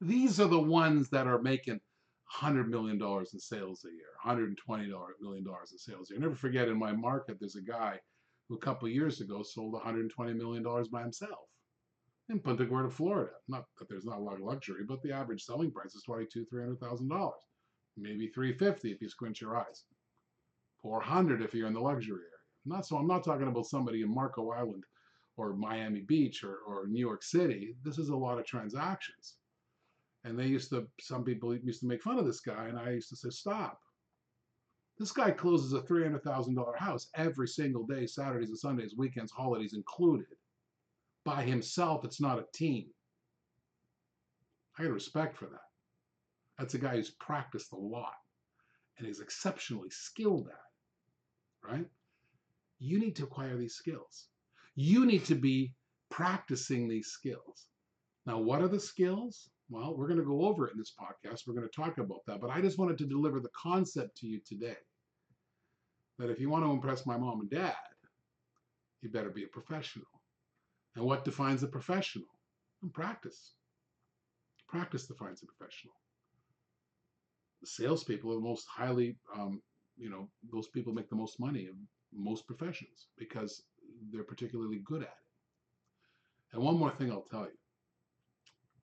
These 0.00 0.40
are 0.40 0.48
the 0.48 0.60
ones 0.60 1.08
that 1.10 1.26
are 1.26 1.40
making 1.40 1.80
$100 2.36 2.68
million 2.68 3.00
in 3.00 3.40
sales 3.40 3.84
a 3.84 3.92
year, 3.92 4.14
$120 4.24 4.56
million 5.20 5.44
in 5.46 5.78
sales 5.78 6.10
a 6.10 6.14
year. 6.14 6.20
Never 6.20 6.34
forget, 6.34 6.68
in 6.68 6.78
my 6.78 6.92
market, 6.92 7.38
there's 7.38 7.56
a 7.56 7.62
guy 7.62 7.98
who 8.48 8.56
a 8.56 8.58
couple 8.60 8.88
years 8.88 9.20
ago 9.20 9.42
sold 9.42 9.74
$120 9.74 10.36
million 10.36 10.62
by 10.90 11.02
himself 11.02 11.48
in 12.28 12.40
Punta 12.40 12.64
Gorda, 12.64 12.90
Florida. 12.90 13.32
Not 13.48 13.64
that 13.78 13.88
there's 13.88 14.04
not 14.04 14.18
a 14.18 14.22
lot 14.22 14.34
of 14.34 14.40
luxury, 14.40 14.84
but 14.86 15.02
the 15.02 15.12
average 15.12 15.44
selling 15.44 15.70
price 15.70 15.94
is 15.94 16.04
$22,000, 16.08 16.46
$300,000. 16.80 17.30
Maybe 17.96 18.28
350 18.28 18.90
if 18.90 19.00
you 19.00 19.08
squint 19.08 19.40
your 19.40 19.56
eyes. 19.56 19.84
400 20.82 21.42
if 21.42 21.54
you're 21.54 21.68
in 21.68 21.74
the 21.74 21.80
luxury 21.80 22.20
area. 22.20 22.33
Not 22.66 22.86
so 22.86 22.96
I'm 22.96 23.06
not 23.06 23.24
talking 23.24 23.48
about 23.48 23.66
somebody 23.66 24.02
in 24.02 24.14
Marco 24.14 24.50
Island 24.50 24.84
or 25.36 25.54
Miami 25.54 26.00
Beach 26.00 26.44
or, 26.44 26.58
or 26.66 26.86
New 26.86 27.00
York 27.00 27.22
City. 27.22 27.76
This 27.82 27.98
is 27.98 28.08
a 28.08 28.16
lot 28.16 28.38
of 28.38 28.46
transactions. 28.46 29.36
And 30.24 30.38
they 30.38 30.46
used 30.46 30.70
to, 30.70 30.86
some 31.00 31.24
people 31.24 31.54
used 31.54 31.80
to 31.80 31.86
make 31.86 32.02
fun 32.02 32.18
of 32.18 32.24
this 32.24 32.40
guy, 32.40 32.66
and 32.66 32.78
I 32.78 32.90
used 32.90 33.10
to 33.10 33.16
say, 33.16 33.28
stop. 33.30 33.78
This 34.98 35.12
guy 35.12 35.32
closes 35.32 35.72
a 35.72 35.80
$300,000 35.80 36.78
house 36.78 37.08
every 37.16 37.48
single 37.48 37.84
day, 37.84 38.06
Saturdays 38.06 38.48
and 38.48 38.58
Sundays, 38.58 38.94
weekends, 38.96 39.32
holidays 39.32 39.74
included. 39.74 40.26
By 41.24 41.42
himself, 41.42 42.04
it's 42.04 42.20
not 42.20 42.38
a 42.38 42.46
team. 42.54 42.86
I 44.78 44.84
got 44.84 44.92
respect 44.92 45.36
for 45.36 45.46
that. 45.46 45.60
That's 46.58 46.74
a 46.74 46.78
guy 46.78 46.96
who's 46.96 47.10
practiced 47.10 47.72
a 47.72 47.76
lot 47.76 48.14
and 48.98 49.06
is 49.06 49.20
exceptionally 49.20 49.90
skilled 49.90 50.48
at 50.48 50.54
it, 50.54 51.72
right? 51.72 51.86
You 52.78 52.98
need 52.98 53.16
to 53.16 53.24
acquire 53.24 53.56
these 53.56 53.74
skills. 53.74 54.28
You 54.74 55.06
need 55.06 55.24
to 55.26 55.34
be 55.34 55.74
practicing 56.10 56.88
these 56.88 57.08
skills. 57.08 57.68
Now, 58.26 58.38
what 58.38 58.62
are 58.62 58.68
the 58.68 58.80
skills? 58.80 59.50
Well, 59.70 59.96
we're 59.96 60.08
going 60.08 60.18
to 60.18 60.24
go 60.24 60.42
over 60.42 60.66
it 60.66 60.72
in 60.72 60.78
this 60.78 60.94
podcast. 60.98 61.42
We're 61.46 61.54
going 61.54 61.68
to 61.68 61.74
talk 61.74 61.98
about 61.98 62.20
that. 62.26 62.40
But 62.40 62.50
I 62.50 62.60
just 62.60 62.78
wanted 62.78 62.98
to 62.98 63.06
deliver 63.06 63.40
the 63.40 63.50
concept 63.60 64.16
to 64.18 64.26
you 64.26 64.40
today 64.46 64.76
that 66.18 66.30
if 66.30 66.38
you 66.38 66.50
want 66.50 66.64
to 66.64 66.70
impress 66.70 67.06
my 67.06 67.16
mom 67.16 67.40
and 67.40 67.50
dad, 67.50 67.74
you 69.02 69.10
better 69.10 69.30
be 69.30 69.44
a 69.44 69.48
professional. 69.48 70.06
And 70.96 71.04
what 71.04 71.24
defines 71.24 71.62
a 71.62 71.68
professional? 71.68 72.28
And 72.82 72.92
practice. 72.92 73.54
Practice 74.68 75.06
defines 75.06 75.42
a 75.42 75.46
professional. 75.46 75.94
The 77.60 77.66
salespeople 77.66 78.30
are 78.32 78.36
the 78.36 78.40
most 78.40 78.66
highly, 78.68 79.16
um, 79.34 79.62
you 79.96 80.10
know, 80.10 80.28
those 80.52 80.68
people 80.68 80.92
make 80.92 81.08
the 81.08 81.16
most 81.16 81.40
money 81.40 81.68
most 82.16 82.46
professions 82.46 83.08
because 83.18 83.62
they're 84.10 84.24
particularly 84.24 84.78
good 84.84 85.02
at 85.02 85.08
it. 85.08 85.14
And 86.52 86.62
one 86.62 86.78
more 86.78 86.90
thing 86.90 87.10
I'll 87.10 87.26
tell 87.30 87.44
you 87.44 87.58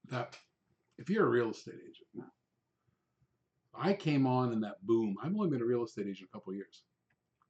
that 0.09 0.37
if 0.97 1.09
you're 1.09 1.25
a 1.25 1.29
real 1.29 1.51
estate 1.51 1.75
agent, 1.75 2.27
I 3.73 3.93
came 3.93 4.27
on 4.27 4.51
in 4.51 4.59
that 4.61 4.85
boom. 4.85 5.15
I've 5.23 5.33
only 5.33 5.49
been 5.49 5.61
a 5.61 5.65
real 5.65 5.85
estate 5.85 6.07
agent 6.07 6.29
a 6.31 6.37
couple 6.37 6.53
years. 6.53 6.83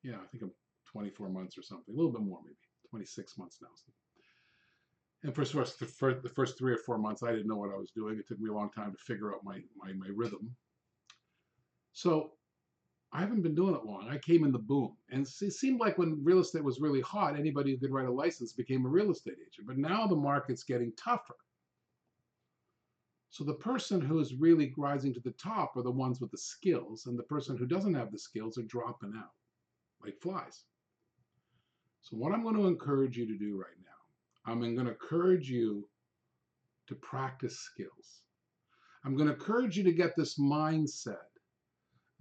Yeah, 0.04 0.16
I 0.16 0.28
think 0.28 0.44
I'm 0.44 0.52
24 0.92 1.30
months 1.30 1.58
or 1.58 1.64
something, 1.64 1.94
a 1.94 1.98
little 1.98 2.12
bit 2.12 2.22
more 2.22 2.40
maybe, 2.44 2.56
26 2.90 3.38
months 3.38 3.58
now. 3.62 3.70
And 5.24 5.36
for, 5.36 5.44
the 5.44 6.32
first 6.34 6.58
three 6.58 6.74
or 6.74 6.78
four 6.78 6.98
months, 6.98 7.24
I 7.24 7.32
didn't 7.32 7.48
know 7.48 7.58
what 7.58 7.72
I 7.72 7.78
was 7.78 7.92
doing. 7.92 8.18
It 8.18 8.28
took 8.28 8.40
me 8.40 8.50
a 8.50 8.54
long 8.54 8.72
time 8.72 8.92
to 8.92 8.98
figure 8.98 9.34
out 9.34 9.44
my, 9.44 9.60
my, 9.78 9.94
my 9.94 10.08
rhythm. 10.16 10.56
So 11.94 12.32
I 13.14 13.20
haven't 13.20 13.42
been 13.42 13.56
doing 13.56 13.76
it 13.76 13.86
long. 13.86 14.08
I 14.10 14.18
came 14.18 14.46
in 14.46 14.54
the 14.54 14.60
boom. 14.60 14.96
And 15.10 15.26
it 15.26 15.52
seemed 15.54 15.80
like 15.82 15.98
when 15.98 16.24
real 16.24 16.40
estate 16.40 16.64
was 16.64 16.80
really 16.80 17.02
hot, 17.02 17.38
anybody 17.38 17.72
who 17.72 17.78
could 17.78 17.92
write 17.92 18.08
a 18.08 18.12
license 18.12 18.54
became 18.54 18.86
a 18.86 18.90
real 18.90 19.12
estate 19.12 19.36
agent. 19.36 19.68
But 19.68 19.78
now 19.78 20.08
the 20.08 20.16
market's 20.16 20.64
getting 20.64 20.94
tougher. 20.94 21.36
So 23.30 23.44
the 23.44 23.54
person 23.54 24.02
who 24.02 24.20
is 24.20 24.36
really 24.36 24.74
rising 24.78 25.14
to 25.14 25.20
the 25.22 25.32
top 25.32 25.76
are 25.76 25.84
the 25.84 25.92
ones 25.92 26.20
with 26.20 26.32
the 26.32 26.38
skills, 26.38 27.06
and 27.06 27.18
the 27.18 27.24
person 27.24 27.56
who 27.58 27.66
doesn't 27.66 27.94
have 27.94 28.12
the 28.12 28.20
skills 28.20 28.58
are 28.58 28.64
dropping 28.64 29.14
out 29.18 29.32
like 30.04 30.20
flies. 30.22 30.64
So 32.02 32.18
what 32.18 32.34
I'm 32.34 32.44
going 32.44 32.56
to 32.56 32.68
encourage 32.68 33.18
you 33.18 33.26
to 33.28 33.38
do 33.38 33.58
right 33.58 33.78
now, 33.84 34.52
I'm 34.52 34.60
going 34.60 34.76
to 34.86 34.92
encourage 34.92 35.50
you 35.50 35.88
to 36.88 36.96
practice 36.96 37.60
skills. 37.60 38.24
I'm 39.06 39.16
going 39.16 39.28
to 39.28 39.34
encourage 39.34 39.78
you 39.78 39.84
to 39.84 39.94
get 39.94 40.16
this 40.16 40.38
mindset 40.38 41.30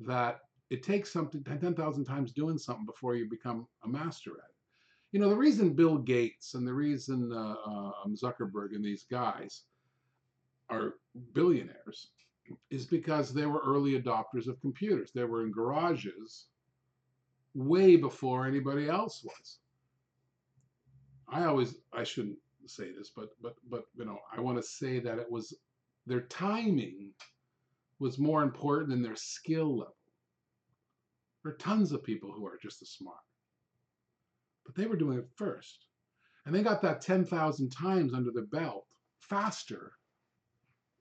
that 0.00 0.40
it 0.70 0.84
takes 0.84 1.12
something 1.12 1.42
10,000 1.42 2.04
times 2.04 2.32
doing 2.32 2.56
something 2.56 2.86
before 2.86 3.16
you 3.16 3.28
become 3.28 3.66
a 3.84 3.88
master 3.88 4.30
at 4.30 4.36
it. 4.48 4.54
You 5.12 5.18
know, 5.18 5.28
the 5.28 5.36
reason 5.36 5.74
Bill 5.74 5.98
Gates 5.98 6.54
and 6.54 6.66
the 6.66 6.72
reason 6.72 7.32
uh, 7.32 7.54
uh, 7.68 7.92
Zuckerberg 8.14 8.74
and 8.76 8.84
these 8.84 9.04
guys 9.10 9.64
are 10.70 10.94
billionaires 11.32 12.10
is 12.70 12.86
because 12.86 13.32
they 13.32 13.46
were 13.46 13.62
early 13.66 14.00
adopters 14.00 14.46
of 14.46 14.60
computers. 14.60 15.10
They 15.12 15.24
were 15.24 15.42
in 15.42 15.50
garages 15.50 16.46
way 17.54 17.96
before 17.96 18.46
anybody 18.46 18.88
else 18.88 19.24
was. 19.24 19.58
I 21.28 21.44
always 21.44 21.74
I 21.92 22.04
shouldn't 22.04 22.38
say 22.66 22.92
this, 22.96 23.10
but 23.14 23.30
but 23.42 23.54
but 23.68 23.84
you 23.96 24.04
know 24.04 24.18
I 24.32 24.40
want 24.40 24.58
to 24.58 24.62
say 24.62 25.00
that 25.00 25.18
it 25.18 25.30
was 25.30 25.54
their 26.06 26.22
timing 26.22 27.10
was 27.98 28.18
more 28.18 28.42
important 28.42 28.90
than 28.90 29.02
their 29.02 29.16
skill 29.16 29.78
level. 29.78 29.94
There 31.42 31.52
are 31.52 31.56
tons 31.56 31.92
of 31.92 32.04
people 32.04 32.32
who 32.32 32.46
are 32.46 32.58
just 32.62 32.82
as 32.82 32.90
smart, 32.90 33.16
but 34.66 34.74
they 34.74 34.86
were 34.86 34.96
doing 34.96 35.18
it 35.18 35.28
first, 35.36 35.86
and 36.44 36.54
they 36.54 36.62
got 36.62 36.82
that 36.82 37.00
ten 37.00 37.24
thousand 37.24 37.70
times 37.70 38.12
under 38.12 38.30
their 38.30 38.46
belt 38.46 38.86
faster 39.20 39.92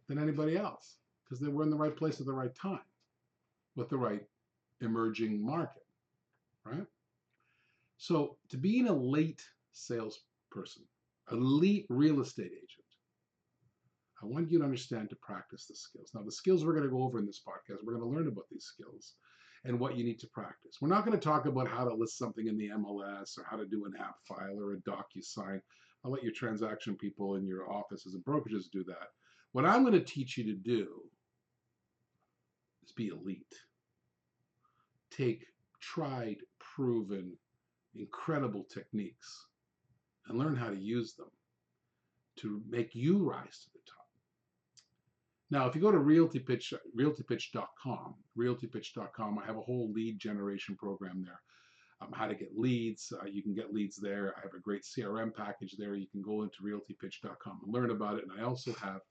than 0.08 0.17
anybody 0.19 0.58
else 0.58 0.97
because 1.23 1.39
they 1.39 1.49
were 1.49 1.63
in 1.63 1.69
the 1.69 1.78
right 1.78 1.95
place 1.95 2.19
at 2.19 2.25
the 2.25 2.34
right 2.34 2.56
time 2.56 2.80
with 3.75 3.89
the 3.89 3.97
right 3.97 4.23
emerging 4.82 5.43
market, 5.45 5.86
right? 6.65 6.86
So 7.97 8.38
to 8.49 8.58
be 8.58 8.80
an 8.80 8.88
elite 8.88 9.43
salesperson, 9.73 10.84
elite 11.32 11.86
real 11.89 12.21
estate 12.21 12.52
agent, 12.52 12.86
I 14.21 14.25
want 14.25 14.49
you 14.49 14.60
to 14.60 14.65
understand 14.65 15.10
to 15.10 15.15
practice 15.17 15.65
the 15.65 15.75
skills. 15.75 16.12
Now, 16.13 16.23
the 16.23 16.32
skills 16.32 16.65
we're 16.65 16.73
going 16.73 16.84
to 16.84 16.89
go 16.89 17.04
over 17.04 17.19
in 17.19 17.25
this 17.25 17.41
podcast, 17.45 17.84
we're 17.84 17.93
going 17.93 18.10
to 18.10 18.17
learn 18.17 18.28
about 18.28 18.49
these 18.49 18.65
skills 18.65 19.13
and 19.65 19.80
what 19.80 19.98
you 19.98 20.04
need 20.04 20.19
to 20.19 20.28
practice. 20.28 20.78
We're 20.82 20.89
not 20.89 21.06
going 21.06 21.17
to 21.17 21.24
talk 21.24 21.45
about 21.45 21.67
how 21.67 21.84
to 21.86 21.93
list 21.93 22.17
something 22.17 22.48
in 22.48 22.58
the 22.58 22.69
MLS 22.69 23.38
or 23.38 23.45
how 23.50 23.58
to 23.58 23.65
do 23.65 23.86
an 23.86 23.93
app 24.00 24.15
file 24.28 24.58
or 24.58 24.74
a 24.74 24.78
DocuSign. 24.78 25.60
I'll 26.04 26.12
let 26.12 26.24
your 26.24 26.32
transaction 26.32 26.95
people 26.95 27.36
in 27.36 27.45
your 27.45 27.69
offices 27.72 28.13
and 28.13 28.24
brokerages 28.24 28.72
do 28.72 28.84
that. 28.86 29.10
What 29.52 29.65
I'm 29.65 29.82
going 29.84 29.93
to 29.93 30.00
teach 30.00 30.38
you 30.38 30.45
to 30.45 30.54
do 30.54 30.88
is 32.84 32.91
be 32.93 33.08
elite. 33.08 33.56
Take 35.12 35.45
tried, 35.82 36.38
proven, 36.60 37.36
incredible 37.95 38.65
techniques 38.72 39.48
and 40.28 40.38
learn 40.38 40.56
how 40.56 40.69
to 40.69 40.78
use 40.78 41.13
them 41.15 41.32
to 42.38 42.62
make 42.69 42.95
you 42.95 43.30
rise 43.30 43.60
to 43.63 43.69
the 43.74 43.80
top. 43.86 43.99
Now, 45.52 45.68
if 45.68 45.76
you 45.76 45.82
go 45.82 45.92
to 45.92 45.98
RealtyPitch, 45.98 46.74
realtypitch.com, 46.98 48.16
realtypitch.com, 48.38 49.40
I 49.40 49.46
have 49.46 49.58
a 49.58 49.62
whole 49.62 49.92
lead 49.92 50.20
generation 50.20 50.76
program 50.76 51.24
there. 51.24 51.42
Um, 52.02 52.14
how 52.14 52.28
to 52.28 52.36
get 52.36 52.58
leads. 52.58 53.12
Uh, 53.12 53.26
you 53.26 53.44
can 53.44 53.54
get 53.54 53.74
leads 53.74 53.98
there. 53.98 54.34
I 54.38 54.42
have 54.42 54.54
a 54.54 54.62
great 54.62 54.84
CRM 54.84 55.36
package 55.36 55.76
there. 55.78 55.96
You 55.96 56.08
can 56.08 56.22
go 56.22 56.44
into 56.44 56.62
realtypitch.com 56.64 57.62
and 57.66 57.74
learn 57.74 57.90
about 57.90 58.18
it. 58.18 58.26
And 58.30 58.40
I 58.40 58.46
also 58.46 58.74
have 58.74 59.02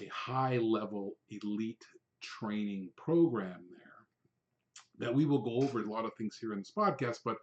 a 0.00 0.06
high 0.06 0.58
level 0.58 1.12
elite 1.30 1.84
training 2.20 2.90
program 2.96 3.64
there 3.70 3.90
that 4.98 5.14
we 5.14 5.24
will 5.24 5.40
go 5.40 5.62
over 5.62 5.80
a 5.80 5.90
lot 5.90 6.04
of 6.04 6.12
things 6.18 6.36
here 6.38 6.52
in 6.52 6.58
this 6.58 6.72
podcast, 6.76 7.18
but 7.24 7.38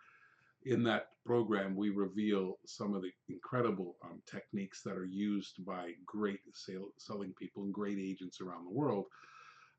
in 0.67 0.83
that 0.83 1.07
program, 1.25 1.75
we 1.75 1.89
reveal 1.89 2.57
some 2.65 2.93
of 2.93 3.01
the 3.01 3.11
incredible 3.29 3.95
um, 4.03 4.21
techniques 4.25 4.81
that 4.83 4.97
are 4.97 5.05
used 5.05 5.65
by 5.65 5.91
great 6.05 6.39
sale, 6.53 6.89
selling 6.97 7.33
people 7.39 7.63
and 7.63 7.73
great 7.73 7.99
agents 7.99 8.41
around 8.41 8.65
the 8.65 8.71
world 8.71 9.05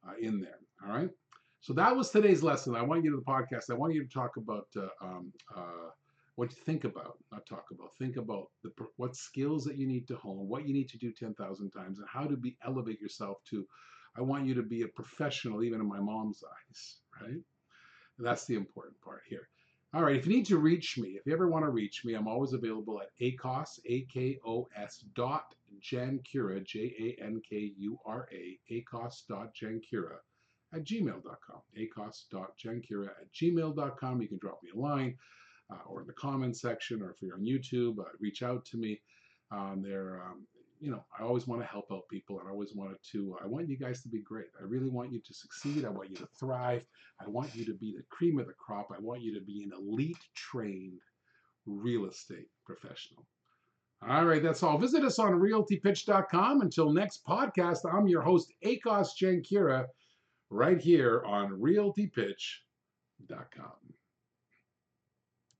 uh, 0.06 0.14
in 0.20 0.40
there. 0.40 0.60
All 0.84 0.94
right. 0.96 1.10
So 1.60 1.72
that 1.74 1.94
was 1.94 2.10
today's 2.10 2.42
lesson. 2.42 2.74
I 2.74 2.82
want 2.82 3.04
you 3.04 3.10
to 3.10 3.16
the 3.16 3.22
podcast. 3.22 3.70
I 3.70 3.74
want 3.74 3.94
you 3.94 4.02
to 4.06 4.12
talk 4.12 4.36
about 4.36 4.68
uh, 4.76 4.88
um, 5.02 5.32
uh, 5.56 5.88
what 6.36 6.50
you 6.50 6.62
think 6.64 6.84
about, 6.84 7.18
not 7.32 7.46
talk 7.46 7.64
about. 7.72 7.90
Think 7.98 8.16
about 8.16 8.46
the 8.62 8.70
what 8.96 9.16
skills 9.16 9.64
that 9.64 9.76
you 9.76 9.86
need 9.86 10.06
to 10.08 10.16
hone, 10.16 10.48
what 10.48 10.66
you 10.68 10.72
need 10.72 10.88
to 10.90 10.98
do 10.98 11.12
ten 11.12 11.34
thousand 11.34 11.70
times, 11.70 11.98
and 11.98 12.06
how 12.08 12.26
to 12.26 12.36
be 12.36 12.56
elevate 12.64 13.00
yourself 13.00 13.38
to. 13.50 13.66
I 14.16 14.22
want 14.22 14.46
you 14.46 14.54
to 14.54 14.62
be 14.62 14.82
a 14.82 14.88
professional, 14.88 15.62
even 15.64 15.80
in 15.80 15.88
my 15.88 16.00
mom's 16.00 16.42
eyes. 16.44 16.98
Right. 17.20 17.42
That's 18.18 18.46
the 18.46 18.54
important 18.54 19.00
part 19.00 19.22
here. 19.28 19.48
All 19.94 20.02
right, 20.02 20.16
if 20.16 20.26
you 20.26 20.34
need 20.34 20.44
to 20.46 20.58
reach 20.58 20.98
me, 20.98 21.10
if 21.10 21.24
you 21.24 21.32
ever 21.32 21.48
want 21.48 21.64
to 21.64 21.70
reach 21.70 22.04
me, 22.04 22.12
I'm 22.12 22.28
always 22.28 22.52
available 22.52 23.00
at 23.00 23.08
AKOS, 23.22 23.78
A-K-O-S 23.86 25.04
dot 25.14 25.54
Jankura, 25.82 26.62
J-A-N-K-U-R-A, 26.62 28.58
AKOS 28.70 29.26
dot 29.26 29.54
Jankura 29.54 30.16
at 30.74 30.84
gmail.com, 30.84 31.60
AKOS 31.78 32.24
dot 32.30 32.52
Jankura 32.62 33.08
at 33.08 33.32
gmail.com. 33.32 34.20
You 34.20 34.28
can 34.28 34.38
drop 34.38 34.62
me 34.62 34.70
a 34.74 34.78
line 34.78 35.16
uh, 35.72 35.78
or 35.86 36.02
in 36.02 36.06
the 36.06 36.12
comment 36.12 36.58
section, 36.58 37.00
or 37.00 37.12
if 37.12 37.22
you're 37.22 37.36
on 37.36 37.46
YouTube, 37.46 37.98
uh, 37.98 38.10
reach 38.20 38.42
out 38.42 38.66
to 38.66 38.76
me. 38.76 39.00
Um, 39.50 39.82
there, 39.82 40.22
um, 40.22 40.46
you 40.80 40.90
know, 40.90 41.04
I 41.18 41.22
always 41.22 41.46
want 41.46 41.62
to 41.62 41.66
help 41.66 41.86
out 41.92 42.08
people 42.10 42.38
and 42.38 42.48
I 42.48 42.52
always 42.52 42.74
wanted 42.74 42.98
to, 43.12 43.36
uh, 43.38 43.44
I 43.44 43.46
want 43.46 43.68
you 43.68 43.76
guys 43.76 44.02
to 44.02 44.08
be 44.08 44.22
great. 44.22 44.46
I 44.60 44.64
really 44.64 44.88
want 44.88 45.12
you 45.12 45.20
to 45.20 45.34
succeed. 45.34 45.84
I 45.84 45.90
want 45.90 46.10
you 46.10 46.16
to 46.16 46.28
thrive. 46.38 46.84
I 47.20 47.28
want 47.28 47.54
you 47.54 47.64
to 47.66 47.74
be 47.74 47.94
the 47.96 48.04
cream 48.10 48.38
of 48.38 48.46
the 48.46 48.54
crop. 48.54 48.88
I 48.94 49.00
want 49.00 49.22
you 49.22 49.34
to 49.34 49.44
be 49.44 49.62
an 49.62 49.72
elite 49.76 50.16
trained 50.34 51.00
real 51.66 52.06
estate 52.06 52.48
professional. 52.64 53.26
All 54.06 54.24
right, 54.24 54.42
that's 54.42 54.62
all. 54.62 54.78
Visit 54.78 55.02
us 55.02 55.18
on 55.18 55.32
realtypitch.com. 55.32 56.60
Until 56.60 56.92
next 56.92 57.26
podcast, 57.26 57.78
I'm 57.92 58.06
your 58.06 58.22
host, 58.22 58.52
Akos 58.64 59.08
Jankura, 59.20 59.86
right 60.50 60.80
here 60.80 61.24
on 61.26 61.50
realtypitch.com. 61.50 63.97